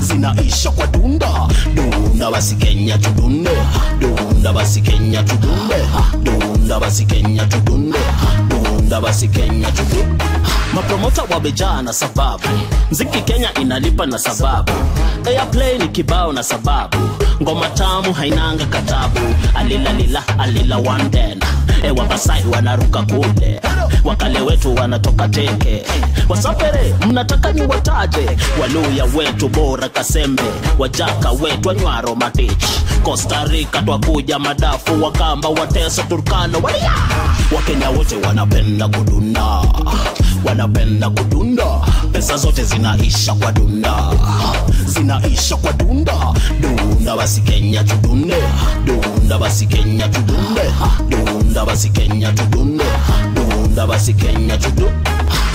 Zinaisha 0.00 0.70
kwa 0.70 0.86
dunda. 0.86 1.48
Dunda 1.74 2.30
basi 2.30 2.54
kenya 2.54 2.98
tudunde. 2.98 3.50
Dunda 4.00 4.52
basi 4.52 4.80
kenya 4.80 5.22
tudunde. 5.22 5.76
Dunda 6.22 6.80
basi 6.80 7.04
kenya 7.04 7.46
tudunde. 7.46 7.98
dunda 7.98 8.47
mapromota 10.74 11.22
wamejaa 11.30 11.82
na 11.82 11.92
sababu. 11.92 12.44
Mziki 12.90 13.20
kenya 13.20 13.54
inalipa 13.54 14.06
na 14.06 14.18
sababu. 14.18 14.72
Airplay 15.26 15.78
ni 15.78 15.88
kibao 15.88 16.32
na 16.32 16.42
sababu. 16.42 16.96
Ngoma 17.42 17.68
tamu 17.70 18.12
hainanga 18.12 18.66
katabu. 18.66 19.20
Alilalila 19.54 20.22
alila 20.38 20.76
wanden 20.78 21.40
ewabasai 21.82 22.44
wanaruka 22.52 23.02
kule 23.02 23.60
wakale 24.08 24.40
wetu 24.40 24.74
wanatoka 24.74 25.28
teke. 25.28 25.82
Wasafere 26.28 26.94
mnataka 27.08 27.52
ni 27.52 27.62
wataje 27.62 28.28
waluya 28.60 29.04
wetu 29.04 29.48
bora 29.48 29.88
kasembe 29.88 30.42
wajaka 30.78 31.30
wetu 31.30 31.70
anywaro 31.70 32.14
matich. 32.14 32.64
Costa 33.02 33.44
rica 33.44 33.82
twakuja 33.84 34.38
madafu 34.38 35.02
wakamba 35.04 35.48
wateso 35.48 36.02
turkano 36.02 36.58
walia! 36.62 36.92
Wakenya 37.56 37.90
wote 37.90 38.16
wanapenda 38.16 38.88
kudunda 38.88 39.44
wanapenda 40.44 41.10
kudunda. 41.10 41.64
Pesa 42.12 42.36
zote 42.36 42.64
zinaisha 42.64 43.34
kwa 43.34 43.52
dunda 43.52 43.94
zinaisha 44.86 45.56
kwa 45.56 45.72
dunda. 45.72 46.14
Dunda 46.60 47.16
basi 47.16 47.40
kenya 47.40 47.84
tudunde 47.84 48.36
dunda 48.84 49.38
basi 49.38 49.66
kenya 49.66 50.08
tudunde 50.08 50.62
dunda 51.08 51.64
basi 51.64 51.88
kenya 51.88 52.32
tudunde 52.32 52.84
dunda 53.34 53.47
basi 53.86 54.14
kenya 54.14 54.56
tudu. 54.56 54.90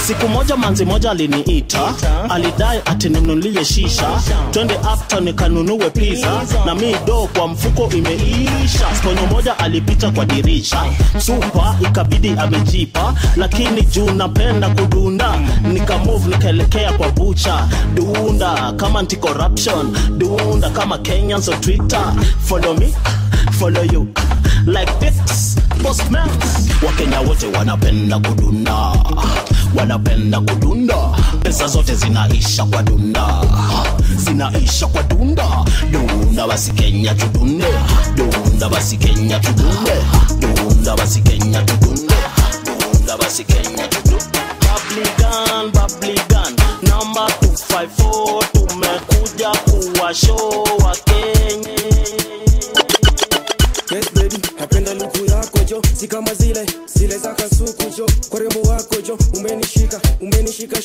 siku 0.07 0.27
moja 0.29 0.55
manzi 0.57 0.85
moja 0.85 1.11
aliniita. 1.11 1.93
Alidai 2.29 2.81
ati 2.85 3.09
ninunulie 3.09 3.65
shisha. 3.65 4.09
Twende 4.51 4.75
after 4.77 5.21
nikanunue 5.21 5.89
pizza. 5.89 6.41
Na 6.65 6.75
mi 6.75 6.95
do 7.05 7.29
kwa 7.37 7.47
mfuko 7.47 7.89
imeisha. 7.97 8.95
Sponyo 8.97 9.25
moja 9.31 9.59
alipita 9.59 10.11
kwa 10.11 10.25
dirisha. 10.25 10.83
Supa 11.17 11.75
ikabidi 11.81 12.29
amejipa. 12.37 13.13
Lakini 13.35 13.81
juu 13.81 14.09
napenda 14.11 14.69
kudunda. 14.69 15.39
Nikamove 15.73 16.29
nikaelekea 16.29 16.91
kwa 16.93 17.09
bucha 17.11 17.67
dunda 17.93 18.71
kama 18.77 18.99
anti 18.99 19.17
dunda 20.17 20.69
kama 20.69 20.97
kenyans 20.97 21.47
on 21.47 21.61
twitter. 21.61 22.13
Follow 22.45 22.73
me 22.77 22.93
follow 23.51 23.83
you. 23.83 24.07
Like 24.65 24.91
this 24.99 25.57
postman 25.83 26.29
wakenya 26.85 27.19
wote 27.21 27.47
wanapenda 27.47 28.19
kudunda. 28.19 28.93
Wanapenda 29.75 30.41
kudunda. 30.41 30.95
Pesa 31.43 31.67
zote 31.67 31.95
zinaisha 31.95 32.65
kwa 32.65 32.83
dunda. 32.83 33.27
Zinaisha 34.17 34.87
kwa 34.87 35.03
dunda. 35.03 35.47
Dunda 35.91 36.47
basi 36.47 36.71
kenya 36.71 37.15
tudunde. 37.15 37.65
Dunda 38.15 38.69
basi 38.69 38.97
kenya 38.97 39.39
tudunde. 39.39 39.93
Dunda 40.39 40.95
basi 40.95 41.21
kenya 41.21 41.61
tudunde. 41.61 42.15
Dunda 42.65 43.17
basi 43.17 43.43
kenya 43.43 43.87
tudunde. 43.87 44.39
Babligan, 44.61 45.71
Babligan, 45.73 46.53
namba 46.83 47.27
254 47.41 48.43
tumekuja 48.53 49.49
kuwa 49.49 50.13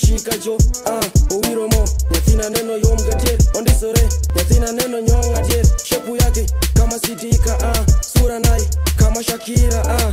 shika 0.08 0.36
jo, 0.38 0.56
ah 0.86 1.00
owiromo 1.34 1.84
nyathina 2.10 2.48
neno 2.50 2.72
yom 2.72 2.96
gadier, 2.96 3.38
ondisore. 3.54 4.08
Nyathina 4.36 4.72
neno 4.72 5.00
nyong 5.00 5.36
adier, 5.38 5.64
shepu 5.84 6.16
yake 6.16 6.46
kama 6.74 6.98
sidika 6.98 7.58
ah, 7.60 7.84
sura 8.02 8.38
naye 8.38 8.68
kama 8.96 9.22
Shakira 9.22 9.84
ah, 9.84 10.10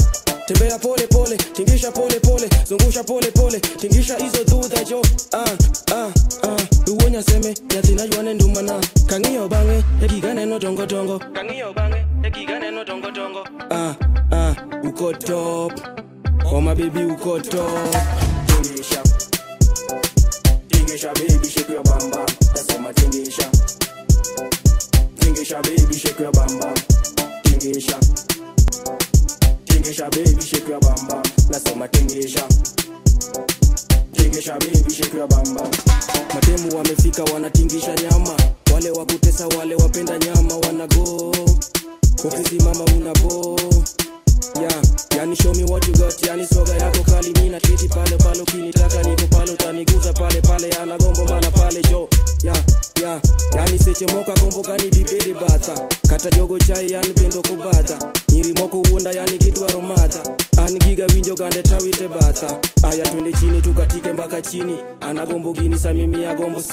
tembea 0.48 0.80
pole 0.80 1.08
pole, 1.08 1.38
tingisha 1.38 1.92
pole 1.92 2.20
pole, 2.20 2.50
zungusha 2.68 3.04
pole 3.04 3.32
pole, 3.32 3.60
tingisha 3.60 4.18
hizo 4.18 4.44
dhudha 4.44 4.84
jo, 4.84 5.02
ah 5.34 5.46
ah 5.92 6.12
ah, 6.44 6.92
uwonya 6.92 7.24
seme 7.24 7.54
nyathina 7.76 8.04
ywane 8.06 8.34
ndumana, 8.34 8.82
kang'iyo 9.08 9.48
bang'e 9.48 9.84
egiga 10.04 10.34
neno 10.34 10.60
dongo 10.60 10.86
dongo, 10.86 11.20
kang'iyo 11.20 11.74
bang'e 11.74 12.06
egiga 12.24 12.60
neno 12.60 12.84
dongo 12.84 13.12
dongo, 13.12 13.44
ah 13.72 13.96
ah, 14.32 14.56
uko 14.84 15.14
top, 15.14 15.72
my 16.62 16.74
baby 16.76 17.06
uko 17.06 17.40
top, 17.40 17.96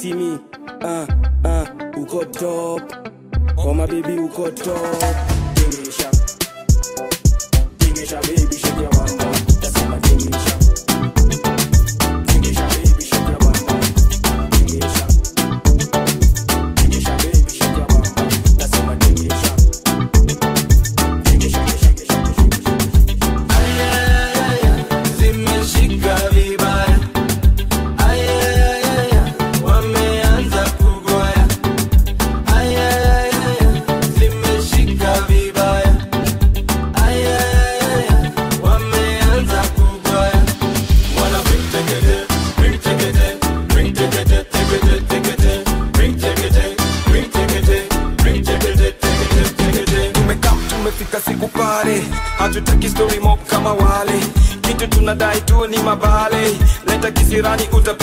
see 0.02 0.12
me. 0.14 0.41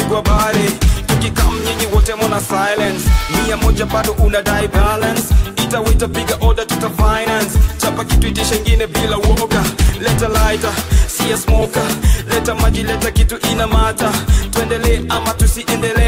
kupigwa 0.10 0.22
bali 0.22 0.72
tukikaa 1.08 1.52
mnyinyi 1.52 1.86
wote 1.94 2.14
mona 2.16 2.42
silence. 2.42 3.10
Mia 3.46 3.58
moja 3.58 3.86
bado 3.86 4.12
unadai 4.12 4.68
balance. 4.68 5.24
Itawita 5.64 6.08
piga 6.08 6.38
oda 6.42 6.66
tuta 6.66 6.90
finance. 6.90 7.60
Chapa 7.78 8.06
kitu 8.06 8.28
itisha 8.28 8.56
bila 8.88 9.16
woga. 9.18 9.64
Leta 10.02 10.28
laita 10.28 10.72
siya 11.08 11.38
smoka 11.38 11.82
leta 12.30 12.56
maji 12.56 12.84
leta 12.84 13.12
kitu 13.12 13.38
ina 13.52 13.68
mata 13.68 14.12
tuendelee 14.52 15.02
ama 15.10 15.34
tusiendelee. 15.34 15.99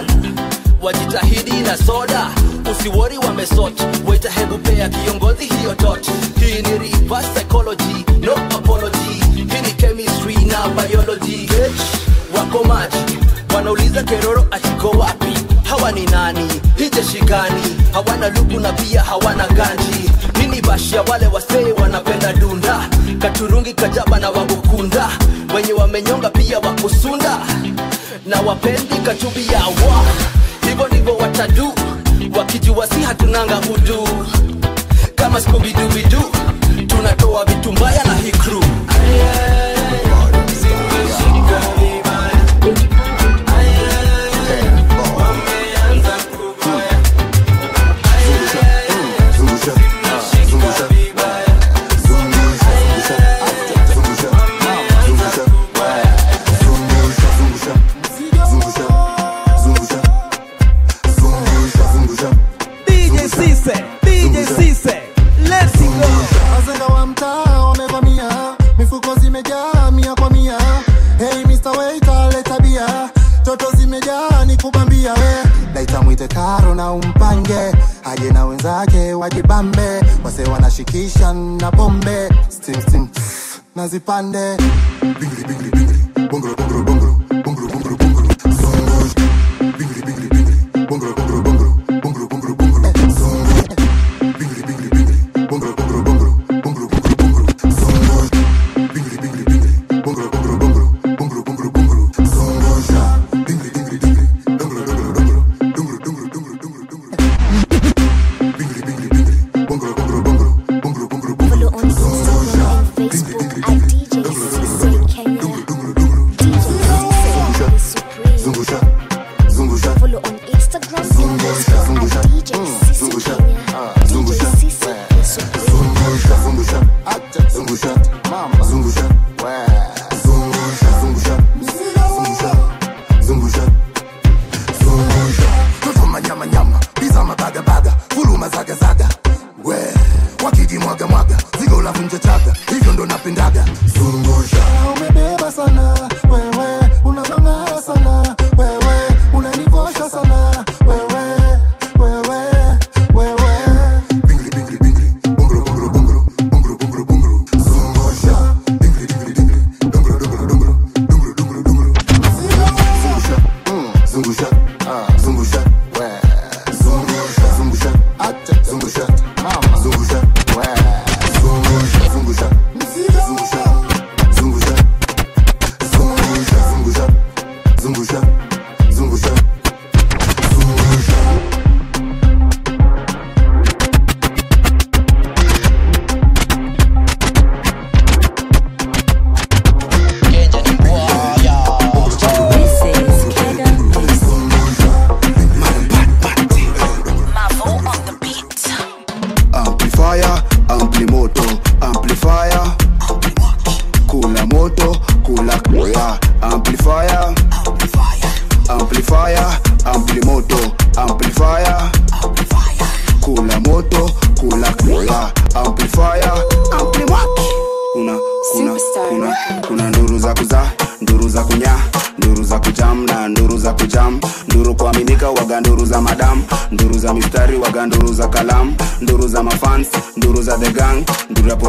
Jordan 0.00 0.34
wajitahidi 0.82 1.50
na 1.60 1.76
soda 1.76 2.30
usiwori 2.72 3.18
wa 3.18 3.32
mesot. 3.34 3.72
Weta 4.06 4.30
hebu 4.30 4.58
pea 4.58 4.88
kiongozi 4.88 5.44
hiyo 5.44 5.74
dot 5.74 6.06
hii 6.40 6.62
ni 6.62 6.78
reverse 6.78 7.28
psychology 7.34 8.04
no 8.20 8.32
apology. 8.32 9.22
Hii 9.36 9.60
ni 9.62 9.72
chemistry 9.76 10.34
na 10.34 10.68
biology. 10.68 11.48
Wako 12.36 12.64
maji. 12.64 13.18
Wanauliza 13.54 14.02
keroro 14.02 14.46
atiko 14.50 14.88
wapi? 14.90 15.38
Hawa 15.62 15.92
ni 15.92 16.06
nani? 16.06 16.48
Hijeshikani 16.76 17.62
hawana 17.92 18.28
lugu 18.28 18.60
na 18.60 18.72
pia 18.72 19.02
hawana 19.02 19.46
ganji 19.48 20.10
bashia 20.66 21.02
wale 21.02 21.26
wasei 21.26 21.72
wanapenda 21.72 22.32
dunda. 22.32 22.88
Katurungi 23.18 23.74
kajaba 23.74 24.18
na 24.20 24.30
wagukunda 24.30 25.08
wenye 25.54 25.72
wamenyonga 25.72 26.30
pia 26.30 26.58
wakusunda. 26.58 27.38
Na 28.26 28.40
wapendi 28.40 28.94
kachubi 29.06 29.46
ya 29.52 29.58
wa. 29.60 30.04
Hivyo 30.68 30.88
ndivyo 30.88 31.16
watadu. 31.16 31.72
Wakijuasi 32.38 33.00
hatunanga 33.02 33.58
udu. 33.74 34.08
Kama 35.14 35.40
skubidubidu 35.40 36.22
tunatoa 36.86 37.44
vitu 37.44 37.72
na 38.04 38.14
hiko. 38.14 38.41
nashikisha 80.82 81.32
na 81.32 81.70
pombe 81.70 82.28
stim 82.48 82.80
stim 82.80 83.08
nazipande 83.76 84.56
bingri 85.20 85.44
bingri 85.44 85.70
bingri. 85.70 86.28
Bongoro 86.30 86.54
bongoro 86.56 86.82
bongoro 86.84 87.11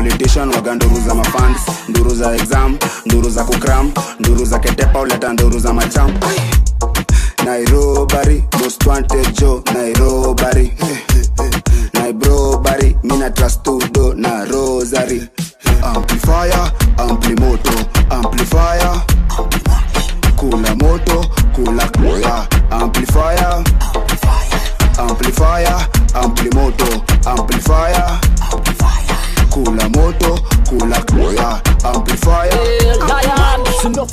politician 0.03 0.49
waga 0.55 0.75
nduru 0.75 0.99
za 1.07 1.13
mafans 1.15 1.57
nduru 1.89 2.15
za 2.15 2.35
exam 2.35 2.77
nduru 3.05 3.29
za 3.29 3.43
kukram 3.43 3.91
nduru 4.19 4.45
za 4.45 4.59
ketepa 4.59 4.99
uleta 4.99 5.33
nduru 5.33 5.59
za 5.59 5.73
macham. 5.73 6.11
Nairobari 7.45 8.43
most 8.61 8.85
wanted 8.87 9.39
jo 9.39 9.63
nairobari 9.73 10.73
nairobari 11.93 12.97
mina 13.03 13.29
trastudo 13.29 14.13
na 14.13 14.45
rosary. 14.45 15.29
Amplifier 15.95 16.71
amplimoto 16.97 17.71
amplifier. 18.09 19.01
Kula 20.35 20.75
moto 20.75 21.25
kula 21.55 21.87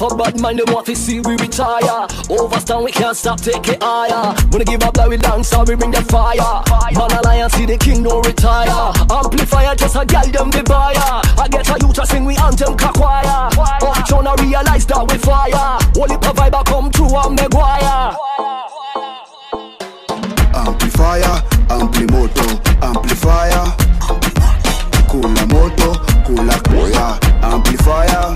Of 0.00 0.16
bad 0.16 0.40
mind, 0.40 0.58
them 0.58 0.72
want 0.72 0.86
to 0.86 0.96
see 0.96 1.20
we 1.20 1.32
retire. 1.36 2.08
Overstand, 2.30 2.84
we 2.84 2.90
can't 2.90 3.14
stop, 3.14 3.38
take 3.38 3.68
it 3.68 3.82
higher. 3.82 4.34
Wanna 4.50 4.64
give 4.64 4.82
up, 4.82 4.96
like 4.96 5.10
we 5.10 5.18
dance, 5.18 5.54
we 5.68 5.74
bring 5.74 5.90
the 5.90 6.00
fire. 6.02 6.64
Man 6.96 7.10
alliance, 7.18 7.52
see 7.52 7.66
the 7.66 7.76
king 7.76 8.02
don't 8.02 8.24
retire. 8.26 8.92
Amplifier, 9.10 9.74
just 9.74 9.96
a 9.96 10.06
girl, 10.06 10.24
them 10.24 10.50
the 10.50 10.62
buyer. 10.64 11.20
I 11.36 11.48
get 11.50 11.68
a 11.68 11.76
youth 11.84 11.94
to 11.96 12.06
sing, 12.06 12.24
we 12.24 12.34
anthem, 12.38 12.76
kakwaya. 12.76 13.52
Up 13.58 14.06
trying 14.06 14.24
to 14.24 14.42
realize 14.42 14.86
that 14.86 15.04
we 15.06 15.18
fire. 15.18 15.78
Only 16.00 16.16
provide, 16.16 16.52
come 16.64 16.90
through, 16.90 17.14
I'm 17.16 17.34
Maguire. 17.34 18.16
amplifier 20.54 21.42
amplimoto 21.68 22.44
amplifier 22.82 23.66
kula 25.08 25.46
moto 25.46 25.94
kula 26.26 26.56
koya 26.68 27.18
amplifier 27.42 28.34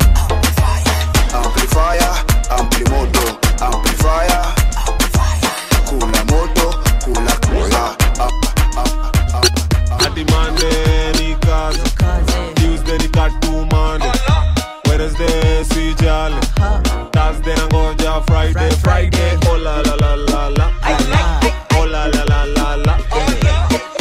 amplimoto 2.95 3.39
amplifier. 3.65 4.55
Kula 5.89 6.25
moto 6.25 6.75
kula 7.05 7.33
koya 7.47 7.97
Ati 10.07 10.25
Monday 10.25 11.13
ni 11.19 11.35
kazi. 11.37 11.81
Tuesday 12.55 12.99
ni 12.99 13.09
katumande 13.09 14.11
Wednesday 14.89 15.65
si 15.65 15.95
jali 15.95 16.37
Thursday 17.13 17.55
nangoja 17.57 18.21
Friday 18.27 18.71
Friday. 18.83 19.39
Oh 19.51 19.57
la 19.57 19.83
la 19.83 19.95
la 19.97 20.17
la. 20.17 20.49
La 20.49 20.71
Oh 21.79 21.87
la 21.87 22.07
la 22.07 22.25
la 22.25 22.45
la. 22.45 22.77
La 22.87 22.97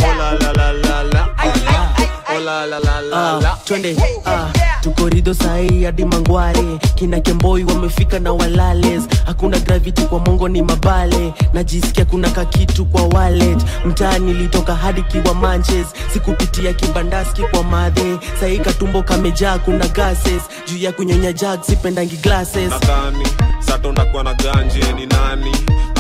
Oh 0.04 0.14
la 0.18 0.32
la 0.34 0.52
la 0.52 0.72
la. 0.74 1.04
La 1.14 1.90
Oh 2.30 2.40
la 2.40 2.66
la 2.66 2.80
la 2.80 3.00
la 3.02 3.40
la. 3.40 3.50
Ah, 3.50 3.58
twende. 3.66 3.96
Ah, 4.26 4.48
tukorido 4.84 5.34
sahii 5.34 5.84
hadi 5.84 6.06
mangware. 6.06 6.80
Kina 6.96 7.20
kemboi 7.20 7.64
wamefika 7.64 8.20
na 8.20 8.32
walales. 8.34 9.04
Hakuna 9.26 9.60
gravity 9.60 10.02
kwa 10.02 10.20
mongo 10.20 10.50
ni 10.50 10.62
mabale. 10.62 11.34
Najisikia 11.54 12.06
kuna 12.06 12.30
kakitu 12.30 12.86
kwa 12.86 13.04
wallet. 13.08 13.60
Mtaa 13.86 14.18
nilitoka 14.20 14.76
hadi 14.76 15.02
kiwa 15.04 15.34
manches. 15.34 15.88
Sikupitia 16.14 16.74
kibandaski 16.74 17.42
kwa 17.42 17.64
madhe. 17.64 18.18
Sahii 18.40 18.58
katumbo 18.58 19.04
kamejaa 19.04 19.58
kuna 19.58 19.88
gases. 19.88 20.42
Juu 20.68 20.78
ya 20.78 20.92
kunyonya 20.92 21.34
jag 21.34 21.62
sipendangi 21.64 22.18
glasses. 22.18 22.70
Nadhani 22.72 23.28
sato 23.60 23.92
ndakuwa 23.92 24.24
na 24.24 24.34
ganje 24.34 24.94
ni 24.96 25.06
nani? 25.06 25.52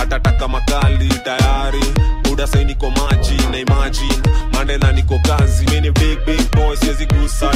Atataka 0.02 0.48
makali 0.48 1.08
tayari. 1.24 1.80
Niko 2.66 2.90
maji 2.92 3.38
na 3.52 3.58
imagine. 3.60 4.18
Mandena 4.54 4.92
niko 4.92 5.20
kazi 5.20 5.66
mini 5.66 5.92
big 5.92 6.26
big 6.26 6.52
boy 6.56 6.76
siwezi 6.78 7.06
gusa 7.06 7.52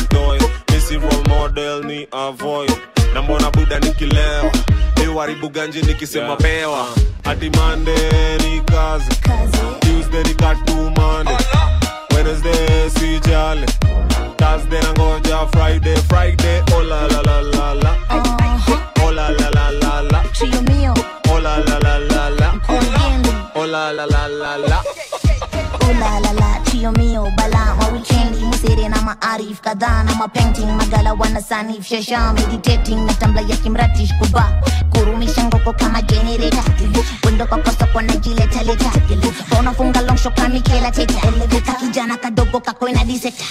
ni 2.13 2.19
avoid 2.19 2.71
na 3.13 3.21
mbona 3.21 3.51
buda 3.51 3.79
nikilewa 3.79 4.51
iwaribu 5.03 5.49
ganje 5.49 5.81
nikisema 5.81 6.35
pewa 6.35 6.87
hadi 7.23 7.49
mande 7.49 7.95
ni 8.43 8.61
kazi 8.61 9.09
tuesday 9.79 10.23
ni 10.23 10.33
katumande 10.35 11.31
wednesday 12.15 12.89
si 12.89 13.19
jale 13.29 13.65
thursday 14.37 14.81
nangoja 14.81 15.47
friday 15.47 15.95
friday 15.95 16.61
oh 16.77 16.81
la 16.83 17.07
la 17.07 17.21
la 17.21 17.41
la 17.41 17.73
la 17.73 17.95
oh 19.05 19.11
la 19.11 19.29
la 19.29 19.49
la 19.49 19.71
la 19.71 20.01
la 20.01 20.23
Trio 26.67 26.91
mio, 26.91 27.31
maarif 29.21 29.61
kadhaa 29.61 30.03
na 30.03 30.15
mapainting. 30.15 30.65
Magala 30.77 31.13
wana 31.13 31.41
sanif 31.41 31.85
shasha 31.87 32.33
meditating 32.33 33.05
Na 33.05 33.13
tambla 33.13 33.41
ya 33.41 33.55
kimratish 33.57 34.13
kuba 34.19 34.61
Kurumisha 34.89 35.43
ngoko 35.43 35.73
kama 35.73 36.01
generator. 36.01 36.63
Wendo 37.25 37.45
kwa 37.45 37.57
kosa 37.57 37.85
kwa 37.85 38.01
najileta 38.01 38.63
leta. 38.63 38.91
Unafunga 39.59 40.01
long 40.01 40.17
shot 40.17 40.35
Teta. 40.35 41.27
Elevator 41.27 41.75
kijana 41.79 42.17
kadogo 42.17 42.59
kako 42.59 42.87
ina 42.89 43.03
diseta 43.03 43.43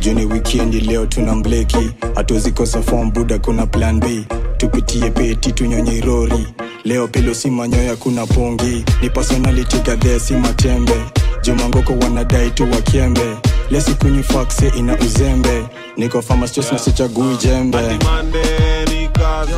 juni 0.00 0.24
wikendi 0.24 0.80
leo 0.80 1.06
tuna 1.06 1.34
mbleki 1.34 1.90
hatuwezikosa 2.14 2.82
form 2.82 3.10
buda 3.12 3.38
kuna 3.38 3.66
plan 3.66 4.00
b. 4.00 4.26
Tupitie 4.56 5.10
peti 5.10 5.52
tunyonye 5.52 6.00
rori. 6.00 6.46
Leo 6.84 7.08
pelo 7.08 7.34
si 7.34 7.50
manyoya 7.50 7.96
kuna 7.96 8.26
pongi 8.26 8.84
ni 9.02 9.10
personality 9.10 9.78
gadhee 9.78 10.18
si 10.18 10.34
matembe. 10.34 10.94
Jumangoko 11.42 11.92
wanadai 11.92 12.50
tu 12.50 12.62
wakembe 12.72 13.36
lesikunywi 13.72 14.22
fakse 14.22 14.68
ina 14.68 14.96
uzembe 14.98 15.64
niko 15.96 16.22
famastos 16.22 16.72
na 16.72 16.78
sichagui 16.78 17.36
jembe 17.36 17.78
Monday 17.80 18.84
ni 18.90 19.08
kazi 19.08 19.52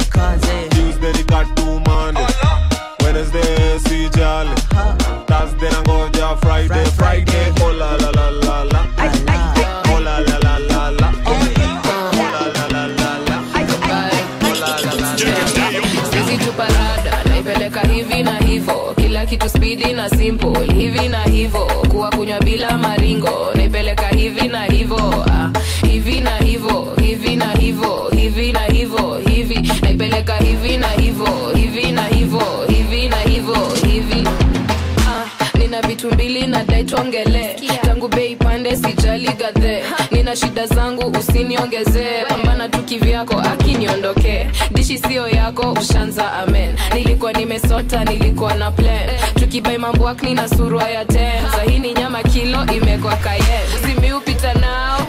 Tuesday 0.70 1.12
ni 1.12 1.24
katumande 1.24 2.20
Wednesday 3.04 3.78
si 3.78 4.08
Thursday 4.10 5.70
nangoja 5.72 6.36
Friday 6.36 6.84
Friday 6.96 7.52
oh 7.64 7.72
la 7.72 7.96
la 7.96 8.10
la 8.10 8.30
la 8.30 8.64
la 8.64 8.86
oh 9.94 10.00
la 10.00 10.18
la 10.20 10.38
la 10.38 10.58
la 10.58 10.90
la 10.90 11.12
oh 11.26 11.44
la 12.32 12.46
la 12.54 12.66
la 12.68 12.86
la 12.86 13.18
la 13.18 13.36
oh 14.42 14.54
la 14.60 14.78
la 14.84 14.94
la 14.94 15.16
Sisi 16.10 16.38
tu 16.38 16.52
naipeleka 17.28 17.80
hivi 17.80 18.22
na 18.22 18.38
hivo 18.38 18.94
kila 18.96 19.26
kitu 19.26 19.48
spidi 19.48 19.92
na 19.92 20.08
simple 20.10 20.72
hivi 20.74 21.08
na 21.08 21.22
hivo 21.24 21.58
kuwa 21.90 22.10
kunywa 22.10 22.40
bila 22.40 22.78
maringo 22.78 23.53
hivi 24.34 24.48
na 24.48 24.64
hivo 24.66 25.24
ah, 25.30 25.50
hivi 25.86 26.20
na 26.20 26.38
hivo 26.38 26.92
hivi 27.00 27.36
na 27.36 27.52
hivo 27.52 28.10
hivi 28.16 28.52
na 28.52 28.60
hivo 28.72 29.18
hivi. 29.28 29.70
Naipeleka 29.82 30.36
hivi 30.36 30.76
na 30.78 30.88
hivo 30.88 31.28
hivi 31.56 31.92
na 31.92 32.02
hivo 32.02 32.42
nina 35.74 35.88
vitu 35.88 36.10
mbili 36.12 36.46
na 36.46 36.64
dai 36.64 36.84
tuongelee 36.84 37.56
tangu 37.82 38.08
bei 38.08 38.36
pande 38.36 38.76
sijali 38.76 39.28
gadhe 39.28 39.82
nina 40.10 40.36
shida 40.36 40.66
zangu 40.66 41.18
usiniongezee 41.18 42.24
pambana 42.28 42.68
tu 42.68 42.82
kivyako 42.82 43.40
akiniondokee 43.40 44.46
dishi 44.70 44.98
sio 44.98 45.28
yako 45.28 45.72
ushanza 45.72 46.32
amen. 46.32 46.74
Nilikuwa 46.94 47.32
nimesota 47.32 48.04
nilikuwa 48.04 48.54
na 48.54 48.70
plan. 48.70 49.10
Tukibai 49.34 49.78
mambwakni 49.78 50.34
na 50.34 50.48
surwa 50.48 50.90
ya 50.90 51.04
ten. 51.04 51.32
Sahini 51.56 51.92
nyama 51.94 52.22
kilo 52.22 52.66
imekwa 52.76 53.16
kaye. 53.16 53.60
Simiupita 53.86 54.54
nao 54.54 55.06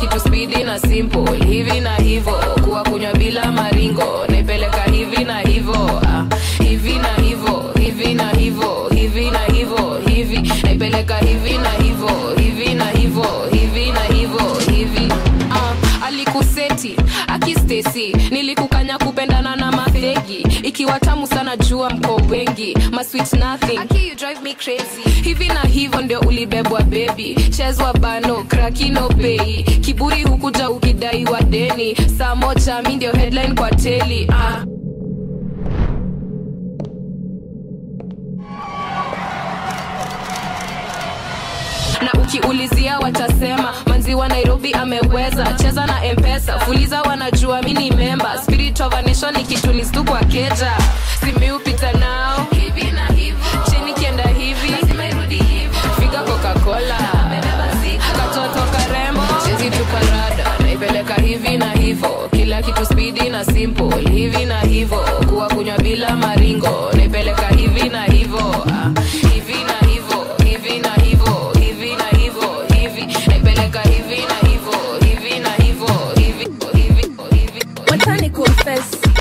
kitu 0.00 0.20
spidi 0.20 0.64
na 0.64 0.78
simple. 0.78 1.44
Hivi 1.46 1.80
na 1.80 1.96
hivo 1.96 2.32
kuwa 2.64 2.82
kunywa 2.82 3.12
bila 3.12 3.52
maringo. 3.52 4.26
Naipeleka 4.28 4.82
hivi 4.82 5.24
na 5.24 5.40
hivo 5.40 5.74
ah, 6.06 6.24
hivi 6.64 6.92
na 6.98 7.14
hivo 7.22 7.70
hivi 7.80 8.14
na 8.14 8.30
hivo 8.30 8.88
hivi 8.94 9.30
na 9.30 9.38
hivo 9.38 9.98
hivi. 10.06 10.52
Naipeleka 10.62 11.16
hivi 11.18 11.58
na 11.58 11.70
hivo 11.70 12.10
hivi 12.36 12.74
na 12.74 12.84
hivo 12.90 13.26
hivi 13.52 13.92
na 13.92 14.00
hivo 14.02 14.58
hivi. 14.70 15.12
Ah, 15.50 16.06
alikuseti 16.06 16.96
akistesi 17.28 18.16
ikiwa 21.54 21.56
tamu 21.56 21.56
sana 21.56 21.56
jua 21.56 21.90
mko 21.90 22.16
wengi 22.30 22.76
masweet 22.92 23.32
nothing. 23.32 23.78
Aki, 23.78 24.08
you 24.08 24.14
drive 24.14 24.42
me 24.42 24.54
crazy. 24.54 25.02
Hivi 25.22 25.48
na 25.48 25.60
hivyo 25.62 26.00
ndio 26.00 26.20
ulibebwa 26.20 26.82
bebi 26.82 27.34
chezwa 27.34 27.92
bano 27.92 28.44
krakino 28.44 29.08
pei 29.08 29.62
kiburi 29.62 30.22
hukuja 30.22 30.70
ukidaiwa 30.70 31.40
deni. 31.42 31.96
Saa 32.18 32.34
moja 32.34 32.82
mi 32.82 32.96
ndio 32.96 33.12
headline 33.12 33.54
kwa 33.54 33.70
teli 33.70 34.28
ah. 34.32 34.64
na 42.02 42.12
ukiulizia 42.22 42.98
watasema 42.98 43.74
manziwa 43.86 44.28
nairobi 44.28 44.72
ameweza. 44.72 45.46
Cheza 45.52 45.86
na 45.86 46.00
mpesa 46.18 46.58
fuliza 46.58 47.02
wanajua 47.02 47.62
mi 47.62 47.72
ni 47.74 47.90
memba 47.90 48.42
spirit 48.42 48.80
of 48.80 48.94
a 48.94 49.02
nation 49.02 49.34
ni 49.36 49.44
kitu 49.44 49.72
ni 49.72 49.84
stu 49.84 50.04
kwa 50.04 50.18
keja 50.20 50.72
simiupita 51.32 51.92
nao. 51.92 52.46
Hivi 52.52 52.90
na 52.92 53.06
hivi 53.06 53.36
chini 53.70 53.92
kienda 53.94 54.22
hivi. 54.28 54.68
Figa 56.00 56.22
coca-cola. 56.22 56.98
Chezi 59.44 59.70
tuparada 59.70 60.58
naipeleka 60.62 61.14
hivi 61.14 61.56
na 61.58 61.72
hivo. 61.72 62.28
Kila 62.30 62.62
kitu 62.62 62.86
spidi 62.86 63.28
na 63.30 63.44
simple. 63.44 64.10
Hivi 64.10 64.44
na 64.44 64.60
hivo. 64.60 64.96
Kuwa 65.28 65.48
kunywa 65.48 65.78
bila 65.78 66.16
maringo. 66.16 66.90
Naipeleka 66.92 67.48
hivi 67.48 67.88
na 67.88 68.04
hivo 68.04 68.66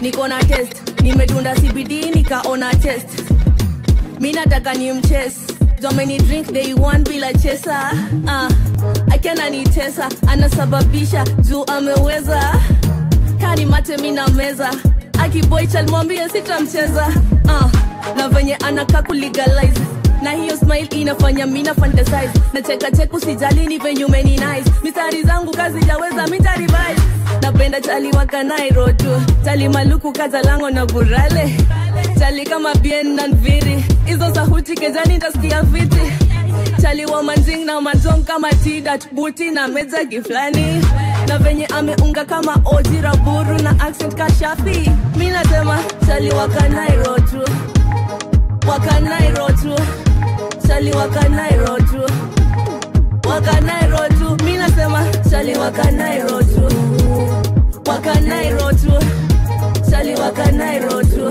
niko 0.01 0.27
na 0.27 0.39
test. 0.43 1.01
Nimedunda 1.01 1.55
cbd 1.55 2.15
nikaona 2.15 2.73
test. 2.75 3.09
Mi 4.19 4.31
nataka 4.33 4.73
ni 4.73 4.91
mches 4.93 5.33
domeni 5.81 6.17
drink 6.17 6.51
day 6.51 6.73
one 6.73 7.03
bila 7.03 7.33
chesa 7.33 7.91
uh, 8.25 8.51
tesa 9.63 10.09
anasababisha 10.27 11.23
juu 11.41 11.63
ameweza. 11.67 12.55
Kani 13.41 13.65
mate 13.65 13.97
mi 13.97 14.11
meza. 14.27 14.71
Akiboichalmwambie 15.23 16.29
sitamcheza. 16.29 17.07
Uh, 17.45 17.71
na 18.17 18.29
venye 18.29 18.55
anakaa 18.55 19.01
kulegalize 19.01 19.81
na 20.21 20.31
hiyo 20.31 20.57
smile 20.57 20.85
inafanya 20.91 21.47
mina 21.47 21.73
fantasize. 21.73 22.29
Na 22.53 22.61
cheka 22.61 22.91
cheku 22.91 23.19
sijali 23.19 23.67
ni 23.67 23.77
venye 23.77 24.05
umeni 24.05 24.31
nice. 24.31 24.71
Mistari 24.83 25.23
zangu 25.23 25.51
kazi 25.51 25.79
jaweza 25.79 26.27
mitarivise 26.27 27.01
napenda 27.41 27.81
chali 27.81 28.11
wakanairo 28.11 28.91
tu 28.93 29.21
chali 29.45 29.69
maluku 29.69 30.11
kaza 30.13 30.41
lango 30.41 30.69
na 30.69 30.85
burale. 30.85 31.57
Chali 32.19 32.45
kama 32.45 32.75
bien 32.75 33.15
na 33.15 33.27
nviri. 33.27 33.85
Hizo 34.05 34.35
sahuti 34.35 34.75
kejani 34.75 35.17
ntasikia 35.17 35.61
viti. 35.61 36.11
Chali 36.81 37.05
wa 37.05 37.23
manjing 37.23 37.65
na 37.65 37.81
majong 37.81 38.23
kama 38.25 38.49
tidat 38.49 39.13
buti 39.13 39.51
na 39.51 39.67
meja 39.67 40.03
giflani. 40.05 40.85
Na 41.27 41.37
venye 41.37 41.65
ameunga 41.65 42.25
kama 42.25 42.61
oji 42.65 43.01
raburu 43.01 43.57
na 43.63 43.69
accent 43.79 44.15
kashafi. 44.15 44.91
Mi 45.17 45.29
nasema 45.29 45.79
chali 46.07 46.31
wakanairo 46.31 47.15
tu 47.19 47.51
wakanairo 48.67 49.47
tu 49.47 49.75
chali 50.77 50.91
wakanairo 50.93 51.75
tu 51.89 52.01
wakanairo 53.29 53.97
tu 54.19 54.43
mi 54.45 54.57
nasema 54.57 55.01
chali 55.29 55.57
wakanairo 55.57 56.37
tu 56.43 56.65
wakanairo 57.89 58.69
tu 58.81 58.93
chali 59.89 60.13
wakanairo 60.15 61.01
tu 61.03 61.25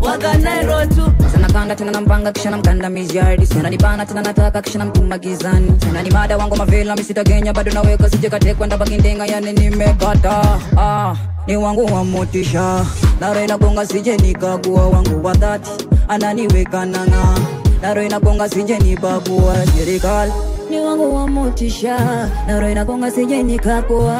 wakanairo 0.00 0.86
tu 0.86 1.04
kanda 1.52 1.76
tena 1.76 1.92
nampanga 1.92 2.32
kisha 2.32 2.50
namkanda 2.50 2.90
miziardi 2.90 3.46
ni 3.70 3.78
bana 3.78 4.04
tena 4.04 4.22
nataka 4.22 4.60
kisha 4.62 4.78
namtuma 4.78 5.18
gizani. 5.18 5.70
Tena 5.78 6.02
ni 6.02 6.10
mada 6.10 6.36
wangu 6.36 6.56
mavila 6.56 6.96
misitagenya 6.96 7.52
bado 7.52 7.70
naweka 7.72 8.10
sijekate 8.10 8.54
kwenda 8.54 8.76
bakindenga 8.76 9.26
yani 9.26 9.52
nimekata. 9.52 10.58
Ah, 10.76 11.14
ni 11.46 11.56
wangu 11.56 11.84
wa 11.94 12.04
motisha. 12.04 12.84
Naro 13.20 13.44
inagonga 13.44 13.86
sije 13.86 14.16
nikagua 14.16 14.88
wangu 14.88 15.24
wa 15.26 15.34
dhati 15.34 15.70
ananiweka 16.08 16.84
nanga 16.86 17.24
naro 17.84 18.00
inagonga 18.02 18.48
sije 18.48 18.78
nibagua 18.78 19.54
serikali 19.76 20.32
ni 20.70 20.80
wangu 20.80 21.14
wa 21.16 21.28
motisha 21.28 21.96
naro 22.46 22.70
inagonga 22.70 23.10
sije 23.10 23.42
nikagua 23.42 24.16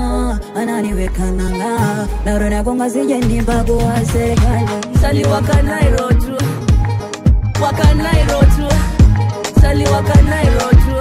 ah, 0.00 0.38
ananiweka 0.56 1.22
nanga 1.30 2.06
naro 2.24 2.46
inagonga 2.46 2.90
sije 2.90 3.18
nibagua 3.18 3.94
serikali 4.12 4.66
chali 5.00 5.24
wakanairo 5.24 6.08
tu 6.08 6.34
wakanairo 7.62 8.40
tu. 8.56 8.66
Sali 9.60 9.84
wakanairo 9.84 10.68
tu 10.84 10.96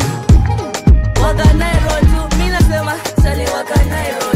wakanairo 1.23 1.95
tu. 2.09 2.37
Mi 2.37 2.49
nasema 2.49 2.93
chali 3.23 3.41
wakanairo 3.55 4.30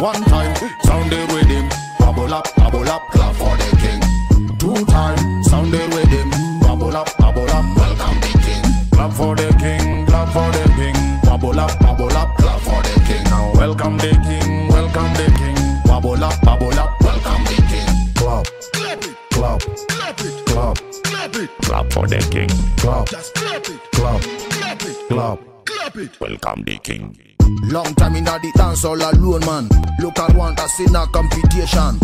One 0.00 0.22
time, 0.24 0.54
sound 0.82 1.10
the 1.10 1.26
rhythm. 1.32 1.68
Bubble 1.98 2.32
up, 2.32 2.54
bubble 2.56 2.88
up, 2.88 3.02
clap 3.10 3.34
for 3.34 3.56
the 3.56 3.76
king. 3.80 4.58
Two 4.58 4.84
time, 4.84 5.42
sound 5.44 5.72
the 5.72 5.78
rhythm. 5.94 6.30
Bubble 6.60 6.94
up, 6.94 7.08
bubble 7.16 7.48
up, 7.50 7.64
welcome 7.76 8.20
the 8.20 8.32
king. 8.44 8.90
Clap 8.90 9.12
for 9.12 9.34
the 9.34 9.48
king, 9.58 10.04
clap 10.06 10.28
for 10.28 10.50
the 10.52 10.64
king. 10.76 10.94
Bubble 11.24 11.58
up, 11.58 11.78
bubble 11.80 12.12
up, 12.12 12.36
clap 12.36 12.60
for 12.60 12.82
the 12.82 13.04
king. 13.06 13.24
Now 13.24 13.52
welcome 13.54 13.96
the 13.96 14.12
king, 14.26 14.68
welcome 14.68 15.12
the 15.14 15.32
king. 15.38 15.56
Bubble 15.86 16.22
up, 16.22 16.40
bubble 16.42 16.78
up, 16.78 17.00
welcome 17.00 17.44
the 17.44 17.56
king. 17.70 18.14
Clap, 18.14 18.46
clap, 18.74 19.02
it, 19.02 19.16
clap, 19.30 19.60
clap, 19.88 20.20
it, 20.20 20.46
clap 20.46 20.76
clap 21.04 21.36
it. 21.36 21.50
Clap 21.62 21.92
for 21.92 22.06
the 22.06 22.18
king. 22.30 22.48
Clap, 22.76 23.08
just 23.08 23.34
clap, 23.34 23.68
it, 23.68 23.80
clap, 23.92 24.20
clap, 24.20 24.82
it, 24.82 25.08
clap, 25.08 25.38
clap 25.64 25.96
it. 25.96 26.20
welcome 26.20 26.62
the 26.64 26.78
king. 26.78 27.35
Long 27.72 27.94
time 27.94 28.16
in 28.16 28.24
the 28.24 28.52
dance 28.54 28.84
all 28.84 28.94
alone, 29.00 29.40
man. 29.46 29.68
Look 30.00 30.18
at 30.18 30.34
one 30.34 30.54
that's 30.54 30.78
in 30.80 30.94
a 30.94 31.06
competition. 31.06 31.98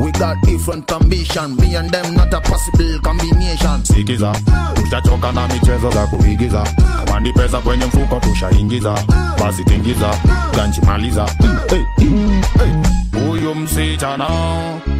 We 0.00 0.10
got 0.12 0.36
different 0.42 0.90
ambition. 0.92 1.56
Me 1.56 1.74
and 1.76 1.90
them 1.90 2.14
not 2.14 2.32
a 2.32 2.40
possible 2.40 2.98
combination. 3.02 3.84
sikiza 3.84 4.32
tushachoka 4.74 5.32
na 5.32 5.48
michezo 5.48 5.90
za 5.90 6.06
kuigiza 6.06 6.62
kama 7.04 7.20
ni 7.20 7.32
pesa 7.32 7.58
kwenye 7.58 7.84
mfuko 7.86 8.20
tushaingiza 8.20 8.94
basi 9.40 9.64
tingiza 9.64 10.10
ganchimaliza 10.56 11.26
Hey, 11.68 11.78
hey. 12.58 13.22
huyu 13.26 13.54
msichana 13.54 14.26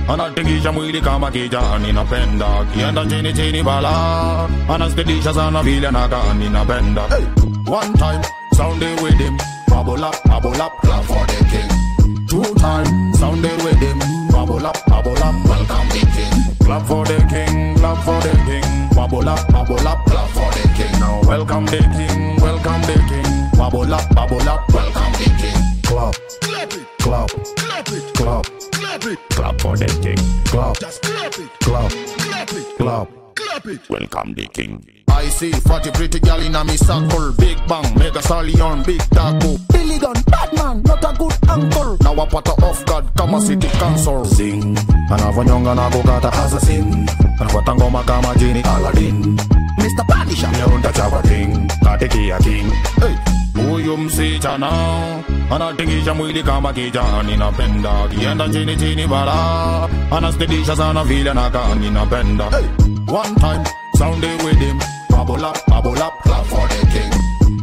anatingisha 0.09 0.73
mwili 0.73 1.01
kama 1.01 1.31
kijani 1.31 1.93
napenda 1.93 2.65
kienda 2.75 3.07
chini 3.07 3.33
chini 3.33 3.63
bala 3.63 4.49
anaspedisha 4.75 5.35
sana 5.35 5.63
vile 5.63 5.89
anakaa 5.89 6.35
ninapenda 6.35 7.03
hey. 7.03 7.25
one 7.75 7.93
time 7.93 8.21
sound 8.57 8.81
the 8.81 8.97
rhythm 8.97 9.37
bubble 9.69 10.05
up 10.05 10.23
bubble 10.25 10.61
up 10.61 10.73
clap 10.83 11.05
for 11.05 11.27
the 11.27 11.39
king. 11.51 12.27
Two 12.27 12.55
time 12.55 13.13
sound 13.15 13.43
the 13.45 13.51
rhythm 13.65 13.99
bubble 14.31 14.67
up 14.67 14.77
bubble 14.87 15.23
up 15.23 15.35
welcome 15.47 15.89
the 15.89 16.01
king. 16.15 16.57
Clap 16.65 16.87
for 16.87 17.05
the 17.05 17.19
king 17.31 17.77
clap 17.77 18.05
for 18.05 18.21
the 18.21 18.35
king. 18.47 18.89
Bubble 18.95 19.29
up 19.29 19.47
bubble 19.49 19.89
up 19.89 20.05
clap 20.07 20.29
for 20.31 20.51
the 20.53 20.69
king. 20.77 21.01
Now 21.01 21.21
welcome 21.23 21.67
the 21.67 21.79
king 21.79 22.37
welcome 22.41 22.83
the 22.83 22.97
king. 23.09 23.59
Bubble 23.59 23.95
up 23.95 24.15
bubble 24.15 24.49
up 24.49 24.73
welcome 24.73 25.13
the 25.13 25.29
king. 25.41 25.83
Clap 25.83 26.15
clap 26.99 27.31
clap 28.17 28.47
clap 29.31 29.61
for 29.61 29.77
the 29.77 29.87
king. 30.03 30.19
Clap 30.45 30.77
clap 31.61 31.93
clap 32.79 33.22
welcome 33.89 34.35
the 34.35 34.47
king 34.53 34.85
I 35.09 35.29
see 35.29 35.53
40 35.53 35.91
pretty 35.93 36.21
gal 36.21 36.41
in 36.41 36.55
a 36.55 36.65
me 36.65 36.75
circle. 36.77 37.33
Big 37.33 37.59
bang, 37.69 37.99
mega 37.99 38.23
stallion, 38.23 38.83
big 38.83 39.01
taco. 39.11 39.59
Billy 39.71 39.99
gun, 39.99 40.17
bad 40.27 40.53
man, 40.55 40.83
not 40.85 41.05
a 41.05 41.17
good 41.19 41.37
uncle. 41.51 41.99
Now 42.01 42.15
a 42.23 42.27
pata 42.27 42.53
off 42.65 42.85
guard, 42.87 43.05
kama 43.15 43.39
city 43.43 43.69
council. 43.79 44.25
Zing, 44.25 44.75
anavonyonga 45.11 45.75
na 45.75 45.91
kukata 45.91 46.33
assassin 46.33 47.07
anafuata 47.41 47.75
ngoma 47.75 48.03
kama 48.05 48.35
jini 48.35 48.63
Aladdin 48.63 49.37
Mr. 49.79 50.05
Panisha 50.07 50.49
Nyeunda 50.53 50.93
chapa 50.93 51.23
king, 51.29 51.69
katekia 51.85 52.39
king 52.43 52.71
hey. 53.01 53.32
Huyu 53.83 53.97
msichana 53.97 54.69
anatingisha 55.51 56.15
mwili 56.15 56.43
kama 56.43 56.73
kijani 56.73 57.37
napenda 57.37 58.09
kienda 58.09 58.49
chini 58.49 58.77
chini 58.77 59.07
bara 59.07 59.35
anaspedisha 60.11 60.77
sana 60.77 61.05
vile 61.05 61.31
anakaa 61.31 61.75
ninapenda 61.75 62.45
hey. 62.45 62.67
One 63.17 63.35
time, 63.35 63.65
sound 63.99 64.21
the 64.23 64.29
rhythm 64.45 64.79
Bubble 65.11 65.45
up, 65.47 65.59
bubble 65.69 66.03
up, 66.03 66.13
clap 66.23 66.45
for 66.47 66.69
the 66.69 66.87
king. 66.87 67.13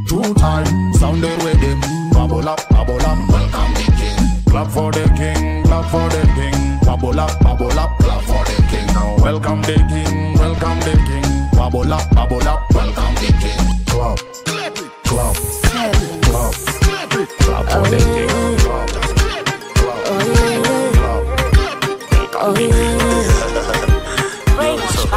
Two 0.08 0.34
time, 0.34 0.94
sound 1.00 1.22
the 1.24 1.30
rhythm 1.46 1.82
Bubble 2.14 2.50
up, 2.50 2.70
bubble 2.70 2.96
up, 2.96 3.18
welcome 3.30 3.74
the 3.74 3.92
king. 3.98 4.44
Clap 4.50 4.68
for 4.72 4.92
the 4.92 5.04
king, 5.18 5.64
clap 5.64 5.86
for 5.86 6.10
the 6.10 6.22
king. 6.36 6.80
Bubble 6.86 7.20
up, 7.20 7.40
bubble 7.40 7.80
up, 7.80 7.98
clap 8.00 8.22
for 8.24 8.44
the 8.46 8.62
king. 8.70 8.88
Now 8.88 9.16
welcome 9.24 9.62
the 9.62 9.76
king, 9.76 10.34
welcome 10.38 10.80
the 10.82 10.94
king. 11.08 11.58
Bubble 11.58 11.94
up, 11.94 12.10
bubble 12.14 12.48
up, 12.48 12.62
welcome 12.74 13.16
the 13.16 13.32
king. 13.42 13.86
Clap, 13.88 14.20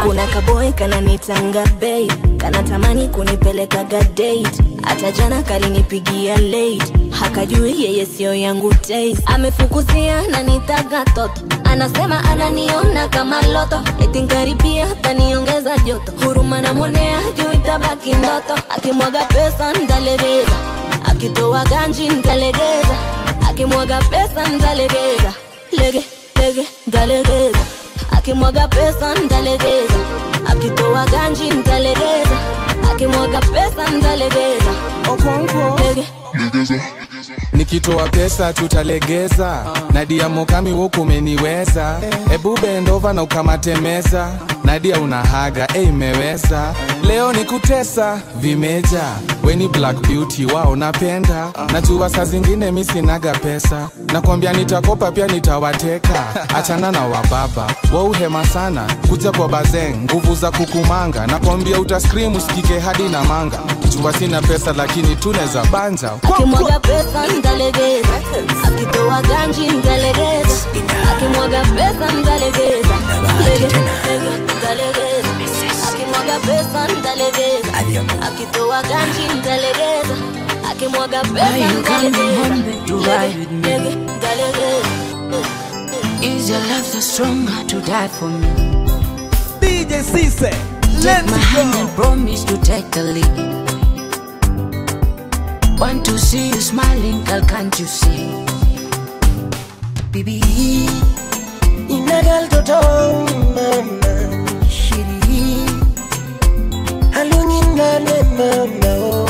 kuna 0.02 0.26
kaboy 0.26 0.72
kananitanga 0.72 1.64
bei 1.80 2.06
kanatamani 2.38 3.08
kunipeleka 3.08 3.84
date. 3.84 4.46
Hata 4.82 5.12
jana 5.12 5.42
kalinipigia 5.42 6.36
late 6.38 6.92
hakajui 7.10 7.82
yeye 7.84 8.06
sio 8.06 8.34
yangu 8.34 8.74
taste. 8.74 9.18
Amefukuzia 9.26 10.22
na 10.28 10.42
nitaga 10.42 11.04
toto 11.04 11.42
anasema 11.64 12.24
ananiona 12.24 13.08
kama 13.08 13.42
loto. 13.42 13.80
Etinkaribia 14.00 14.86
taniongeza 14.86 15.78
joto 15.78 16.12
huruma 16.24 16.60
namwonea 16.60 17.20
juu 17.36 17.52
itabaki 17.52 18.12
ndoto. 18.14 18.54
Akimwaga 18.68 19.24
pesa 19.24 19.72
ntalegeza 19.72 20.52
akitoa 21.05 21.64
ganji 21.64 22.09
ntalegeza 22.09 22.96
akimwaga 23.50 23.98
pesa 24.11 24.48
ntalegeza 24.48 25.32
lege 25.72 26.03
lege 26.36 26.66
ntalegeza 26.86 27.59
akimwaga 28.11 28.68
pesa 28.68 29.14
ntalegeza 29.14 29.94
akitoa 30.46 31.07
ganji 31.07 31.50
ntalegeza 31.50 32.36
akimwaga 32.92 33.40
pesa 33.40 33.90
ntalegeza 33.90 34.70
lege. 35.84 36.07
Nikitoa 37.53 38.09
pesa 38.09 38.53
tutalegeza. 38.53 39.64
Nadia 39.92 40.28
mokami 40.28 40.72
wokumeniweza 40.72 42.00
ebu 42.34 42.59
bendova 42.62 43.12
na 43.12 43.22
ukamatemeza 43.22 44.32
nadia 44.64 45.00
unahaga 45.00 45.68
e 45.74 45.82
imeweza. 45.82 46.74
Leo 47.02 47.32
ni 47.32 47.44
kutesa. 47.44 48.20
Vimeja. 48.36 49.02
Weni 49.44 49.68
black 49.68 49.96
beauty 50.08 50.46
wao 50.46 50.76
napenda. 50.76 51.52
Najua 51.72 52.10
saa 52.10 52.24
zingine 52.24 52.70
misinaga 52.70 53.32
pesa. 53.32 53.88
Nakwambia 54.12 54.52
nitakopa 54.52 55.12
pia 55.12 55.26
nitawateka. 55.26 56.24
Achana 56.56 56.92
na 56.92 57.00
wababa 57.06 57.66
wauhema 57.94 58.44
sana. 58.46 58.86
Kuja 59.08 59.32
kwa 59.32 59.48
bazeng 59.48 59.96
nguvu 59.96 60.34
za 60.34 60.50
kukumanga. 60.50 61.26
Nakwambia 61.26 61.80
utaskrimu 61.80 62.36
usikike 62.36 62.78
hadi 62.78 63.02
na 63.08 63.24
manga. 63.24 63.58
Jua 63.88 64.12
sina 64.12 64.42
pesa 64.42 64.72
lakini 64.72 65.16
tuneza 65.16 65.64
banja. 65.64 66.10
Akimwaga 66.22 66.80
pesa 66.80 67.26
ntalegeza 67.38 68.08
akitoa 68.64 69.22
ganji 69.22 69.66
ntalegeza 69.66 70.66
akimwaga 71.12 71.60
pesa 71.60 72.12
ntalegeza 72.12 72.94
lege 74.70 75.02
lege 75.02 75.28
ntalegeza 75.42 75.88
akimwaga 75.88 76.38
pesa 76.46 76.80
ntalegeza 76.98 77.72
akitoa 78.26 78.82
ganji 78.82 79.24
ntalegeza 79.38 80.14
akimwaga 80.70 81.20
pesa 81.20 81.68
ntalegeza 81.80 82.54
lege 82.88 83.46
lege 83.62 83.90
ntalegeza 83.96 85.02
Is 86.22 86.48
your 86.48 86.60
love 86.60 86.84
so 86.84 87.00
strong 87.00 87.46
to 87.66 87.80
die 87.80 88.06
for 88.08 88.28
me? 88.28 88.46
DJ 89.60 90.02
Cisse, 90.04 90.50
Take 90.50 91.04
let's 91.04 91.30
my 91.32 91.38
hand 91.38 91.74
and 91.74 91.88
promise 91.96 92.44
to 92.44 92.56
take 92.58 92.88
the 92.92 93.02
lead. 93.02 93.38
Want 95.80 96.04
to 96.04 96.16
see 96.18 96.48
you 96.50 96.60
smiling, 96.60 97.24
girl, 97.24 97.40
can't 97.42 97.76
you 97.80 97.86
see? 97.86 98.28
Baby, 100.12 100.40
inagal 101.88 102.48
toto 102.50 102.78
mama 103.56 104.41
shiri 104.78 105.44
halungin 107.14 107.68
nane 107.78 108.16
mama 108.38 108.92
oh. 109.10 109.28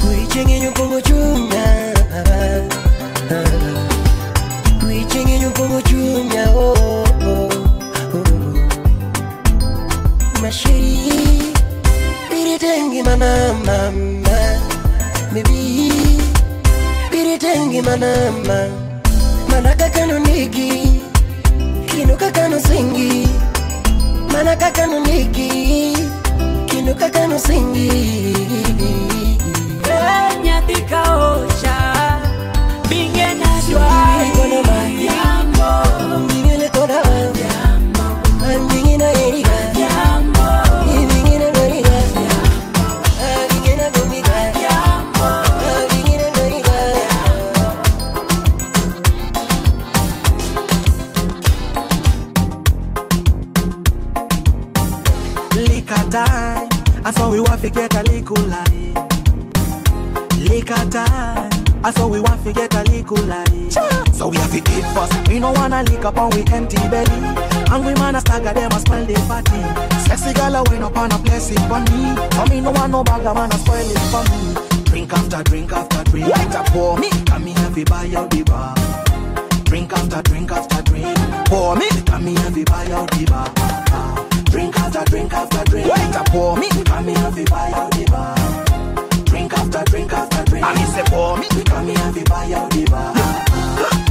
Kuichenye 0.00 0.60
nyukongo 0.60 1.00
chunya 1.00 1.66
Kuichenye 4.80 5.38
nyukongo 5.38 5.82
chunya 5.82 6.50
oh, 6.50 7.04
oh. 7.26 7.48
Mashiri 10.42 11.52
Biritengi 12.30 13.02
mana 13.02 13.52
mama 13.64 14.38
Baby 15.32 15.92
Biritengi 17.10 17.82
mana 17.82 18.30
mama 18.46 18.85
Manaka 19.50 19.88
kano 19.90 20.18
nigi 20.18 21.00
Kinuka 21.86 22.30
kano 22.30 22.58
singi. 22.60 23.28
Manaka 24.32 24.70
kano 24.70 25.00
nigi 25.00 25.96
Kinuka 26.66 27.08
kano 27.10 27.38
singi. 27.38 27.90
Nyathi 30.44 30.78
ka 30.90 31.02
ocha 31.16 31.76
binge 32.88 33.28
na 33.40 33.50
dwai 33.66 34.30
yambo 35.06 35.70
little 58.28 58.48
lie. 58.48 58.92
Likatai, 60.46 61.84
I 61.84 61.90
saw 61.92 62.08
we 62.08 62.20
want 62.20 62.42
to 62.44 62.52
get 62.52 62.74
a 62.74 62.82
little 62.82 63.24
lie. 63.26 63.68
So 64.12 64.28
we 64.28 64.36
have 64.38 64.50
to 64.50 64.58
eat 64.58 64.86
first. 64.94 65.28
We 65.28 65.38
no 65.38 65.52
wanna 65.52 65.82
lick 65.84 66.04
up 66.04 66.18
on 66.18 66.30
we 66.30 66.44
empty 66.52 66.76
belly. 66.88 67.20
Hungry 67.68 67.94
man 67.94 68.16
a 68.16 68.20
stagger 68.20 68.52
them 68.52 68.72
a 68.72 68.80
spoil 68.80 69.04
the 69.04 69.14
party. 69.28 69.60
Sexy 70.08 70.32
girl 70.32 70.56
a 70.56 70.62
wine 70.64 70.82
up 70.82 70.96
on 70.96 71.12
a 71.12 71.18
place 71.18 71.50
it 71.50 71.60
for 71.68 71.80
me. 71.80 72.14
For 72.34 72.46
me 72.50 72.60
no 72.60 72.70
want 72.72 72.92
no 72.92 73.04
bagger 73.04 73.34
man 73.34 73.52
a 73.52 73.58
spoil 73.58 73.86
it 73.86 73.98
for 74.10 74.24
me. 74.30 74.84
Drink 74.84 75.12
after 75.12 75.42
drink 75.44 75.72
after 75.72 76.04
drink. 76.10 76.26
Wait 76.26 76.54
up 76.54 76.68
for 76.70 76.98
me. 76.98 77.10
Come 77.26 77.44
me 77.44 77.52
have 77.52 77.74
to 77.74 77.84
buy 77.84 78.10
out 78.16 78.30
the 78.30 78.42
bar. 78.44 78.74
Drink 79.64 79.92
after 79.92 80.22
drink 80.22 80.50
after 80.50 80.82
drink. 80.82 81.16
Pour 81.46 81.76
me. 81.76 81.88
Come 82.06 82.24
me 82.24 82.34
have 82.34 82.54
to 82.54 82.64
buy 82.64 82.90
out 82.92 83.10
the 83.10 83.24
bar. 83.26 84.05
Drink 84.50 84.78
after 84.78 85.04
drink 85.04 85.32
after 85.32 85.64
drink. 85.70 85.86
Wait 85.92 86.16
up 86.16 86.28
for 86.30 86.56
me. 86.56 86.68
Come 86.84 87.06
me 87.06 87.12
have 87.14 87.34
to 87.34 87.44
buy 87.44 87.70
out 87.72 87.90
the 87.92 88.04
bar. 88.10 89.24
Drink 89.24 89.52
after 89.52 89.84
drink 89.90 90.12
after 90.12 90.44
drink. 90.44 90.64
I 90.64 90.74
mean 90.74 90.86
say 90.86 91.04
pour 91.06 91.36
me. 91.38 91.48
Come 91.64 91.86
me 91.86 91.94
have 91.94 92.14
to 92.14 92.24
buy 92.24 92.52
out 92.52 92.70
the 92.70 92.84
bar. 92.90 94.05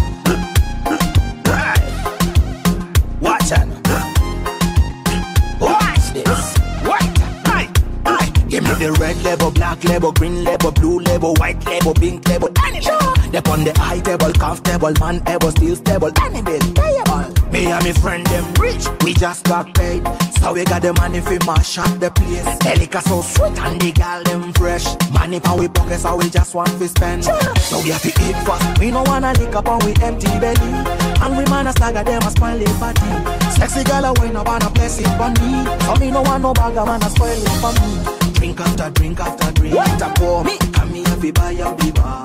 The 8.79 8.91
red 8.99 9.17
label, 9.23 9.51
black 9.51 9.83
label, 9.83 10.11
green 10.11 10.43
label, 10.43 10.71
blue 10.71 10.99
label, 10.99 11.33
white 11.35 11.63
label, 11.65 11.93
pink 11.93 12.27
label, 12.27 12.49
any 12.65 12.79
label. 12.81 13.13
They 13.31 13.41
on 13.51 13.63
the 13.63 13.73
high 13.77 13.99
table, 13.99 14.31
comfortable, 14.33 14.93
man 14.99 15.21
able, 15.27 15.51
still 15.51 15.75
stable, 15.75 16.11
any 16.21 16.41
bill, 16.41 16.61
payable. 16.73 17.35
Me 17.51 17.71
and 17.71 17.83
me 17.83 17.91
friend 17.93 18.25
them 18.27 18.45
rich, 18.59 18.85
we 19.03 19.13
just 19.13 19.45
got 19.45 19.73
paid. 19.75 20.03
So 20.39 20.53
we 20.53 20.63
got 20.65 20.81
the 20.81 20.93
money 20.93 21.21
fi 21.21 21.39
mash 21.45 21.77
up 21.77 21.99
the 21.99 22.11
place. 22.11 22.45
Elica 22.65 23.01
so 23.01 23.21
sweet 23.21 23.57
and 23.59 23.79
the 23.79 23.91
girl 23.91 24.23
them 24.23 24.53
fresh. 24.53 24.85
Money 25.11 25.39
pa 25.39 25.55
we 25.55 25.67
pockets, 25.67 26.03
so 26.03 26.17
we 26.17 26.29
just 26.29 26.53
want 26.53 26.69
to 26.69 26.87
spend. 26.87 27.23
So 27.23 27.81
we 27.81 27.89
have 27.89 28.01
to 28.03 28.09
eat 28.09 28.37
fast. 28.45 28.79
We 28.79 28.91
no 28.91 29.03
wanna 29.03 29.33
lick 29.33 29.55
up 29.55 29.67
on 29.67 29.79
we 29.85 29.93
empty 30.03 30.27
belly. 30.39 30.71
Hungry 31.17 31.45
man 31.49 31.67
a 31.67 31.71
stagger 31.71 32.03
them 32.03 32.21
a 32.21 32.31
spoil 32.31 32.57
the 32.57 32.65
party. 32.79 33.09
Sexy 33.51 33.83
girl 33.83 34.05
a 34.05 34.13
wine 34.13 34.35
up 34.35 34.47
on 34.47 34.61
a 34.61 34.69
it 34.75 35.11
for 35.17 35.29
me. 35.39 35.65
So 35.85 35.95
me 35.95 36.11
no 36.11 36.21
want 36.21 36.43
no 36.43 36.53
bagger 36.53 36.85
man 36.85 37.01
a 37.03 37.09
spoil 37.09 37.31
it 37.31 37.57
for 37.63 37.73
me. 37.79 38.24
Drink 38.45 38.61
after 38.61 38.89
drink 38.91 39.19
after 39.19 39.51
drink. 39.53 39.73
For 40.19 40.43
me. 40.43 40.57
Come 40.71 40.91
me 40.93 41.03
have 41.05 41.19
to 41.19 41.33
buy 41.33 41.55
out 41.61 41.79
the 41.79 41.91
bar. 41.93 42.23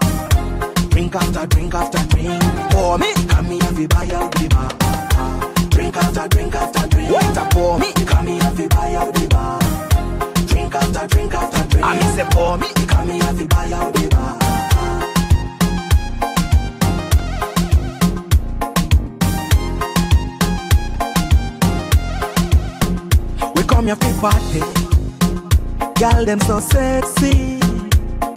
Drink 0.90 1.14
after 1.14 1.46
drink 1.46 1.74
after 1.74 2.08
drink. 2.08 2.42
For 2.72 2.98
me. 2.98 3.14
Come 3.26 3.48
me 3.48 3.58
have 3.60 3.74
to 3.74 3.88
buy 3.88 4.06
out 4.12 4.30
the 4.32 4.48
bar. 4.50 4.68
Drink 5.70 5.96
after 5.96 6.28
drink 6.28 6.54
after 6.54 6.86
drink. 6.88 7.08
For 7.54 7.78
me. 7.78 7.92
Come 8.04 8.26
me 8.26 8.38
have 8.38 8.54
to 8.54 8.68
buy 8.68 8.94
out 8.96 9.14
the 9.14 9.26
bar. 9.28 9.60
Drink 10.46 10.74
after 10.74 11.06
drink 11.06 11.32
after 11.32 11.68
drink. 11.70 11.86
I 11.86 11.98
mean 11.98 12.12
say 12.14 12.26
for 12.34 12.58
me. 12.58 12.66
Come 12.86 13.08
me 13.08 13.18
have 13.20 13.38
to 13.38 13.46
buy 13.46 13.72
out 13.72 13.94
the 13.94 14.08
bar. 14.10 14.36
Come 23.66 23.86
here 23.86 23.96
for 23.96 24.20
party. 24.20 24.89
Girl, 26.00 26.24
them 26.24 26.40
so 26.40 26.60
sexy. 26.60 27.58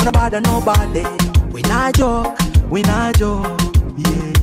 No 0.03 0.11
bother 0.11 0.41
nobody. 0.41 1.05
We 1.53 1.61
not 1.61 1.95
joke, 1.95 2.37
we 2.69 2.81
not 2.81 3.15
joke. 3.15 3.57
Yeah. 3.95 4.33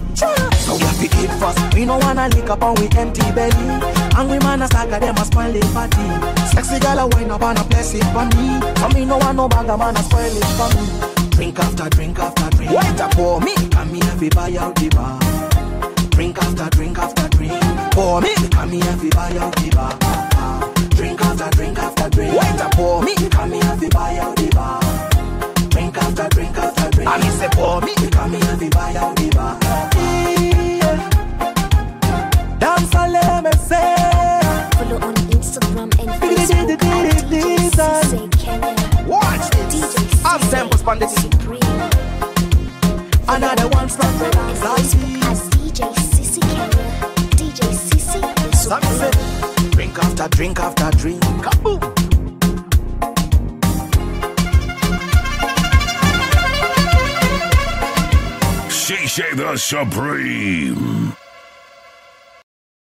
So 0.57 0.73
we 0.77 0.85
have 0.85 0.97
to 0.97 1.05
eat 1.05 1.31
first. 1.39 1.75
We 1.75 1.85
no 1.85 1.99
wanna 1.99 2.29
lick 2.29 2.49
up 2.49 2.63
on 2.63 2.77
we 2.77 2.89
empty 2.97 3.21
belly. 3.33 3.69
Hungry 4.17 4.39
man 4.39 4.63
a 4.63 4.67
stagger 4.69 4.99
them 4.99 5.17
a 5.17 5.25
spoil 5.27 5.53
the 5.53 5.61
party. 5.75 6.01
Sexy 6.49 6.79
girl 6.79 6.99
a 6.99 7.07
wine 7.09 7.31
up 7.31 7.43
on 7.43 7.59
a 7.59 7.65
place 7.65 7.93
it 7.93 8.05
for 8.05 8.25
me. 8.25 8.59
For 8.81 8.89
me 8.95 9.05
no 9.05 9.19
want 9.19 9.37
no 9.37 9.49
bagger 9.51 9.77
man 9.77 9.99
a 9.99 10.03
spoil 10.03 10.25
it 10.25 10.45
for 10.57 10.71
me. 10.75 11.29
Drink 11.33 11.59
after 11.59 11.91
drink 11.91 12.19
after 12.19 12.49
drink. 12.57 12.71
Wait 12.71 13.01
up 13.03 13.13
for 13.13 13.39
me. 13.43 13.55
Come 13.69 13.93
me 13.93 14.01
have 14.01 14.19
to 14.19 14.31
buy 14.31 14.57
out 14.57 14.75
the 14.77 14.89
bar. 14.97 15.21
Drink 16.09 16.39
after 16.39 16.71
drink 16.71 16.97
after 16.97 17.29
drink. 17.37 17.53
For 17.93 18.23
me. 18.23 18.35
Come 18.49 18.71
me 18.71 18.81
have 18.81 18.99
to 18.99 19.11
buy 19.11 19.37
out 19.37 19.55
the 19.57 19.71
bar 19.77 20.30
drink. 22.21 22.35
Me. 23.03 23.15
Come 23.31 23.53
here, 23.53 23.77
buy 23.91 24.19
out 24.19 24.37
the 24.37 24.49
bar. 24.55 24.81
Drink 25.71 25.97
after 25.97 26.29
drink 26.29 26.57
after 26.57 26.91
drink. 26.91 27.09
I 27.11 27.21
say 27.31 27.49
pour 27.53 27.81
me. 27.81 27.95
Come 28.11 28.33
here, 28.33 28.57
buy 28.71 28.95
out 28.95 29.17
the 29.17 29.31
bar. 29.31 29.59
Follow 34.77 34.99
on 35.07 35.15
Instagram 35.31 35.91
and 36.01 36.11
Facebook 36.23 36.81
DJ 37.31 38.31
Kenya. 38.39 38.75
Watch. 39.07 39.47
I've 40.25 40.45
the 40.99 41.09
Supreme. 41.09 41.61
Another 43.29 43.69
one 43.69 43.89
from 43.89 44.19
the 44.19 44.31
DJ 45.51 45.81
Sissy 45.95 46.41
Kenya. 46.43 46.87
DJ 47.37 47.61
Sissy 47.73 49.50
drink 49.93 50.05
after 50.05 50.29
drink 50.37 50.61
after 50.61 50.99
drink. 50.99 51.23
Kaboom. 51.23 51.81
Shisha 58.69 59.37
the 59.37 59.57
Supreme. 59.57 61.15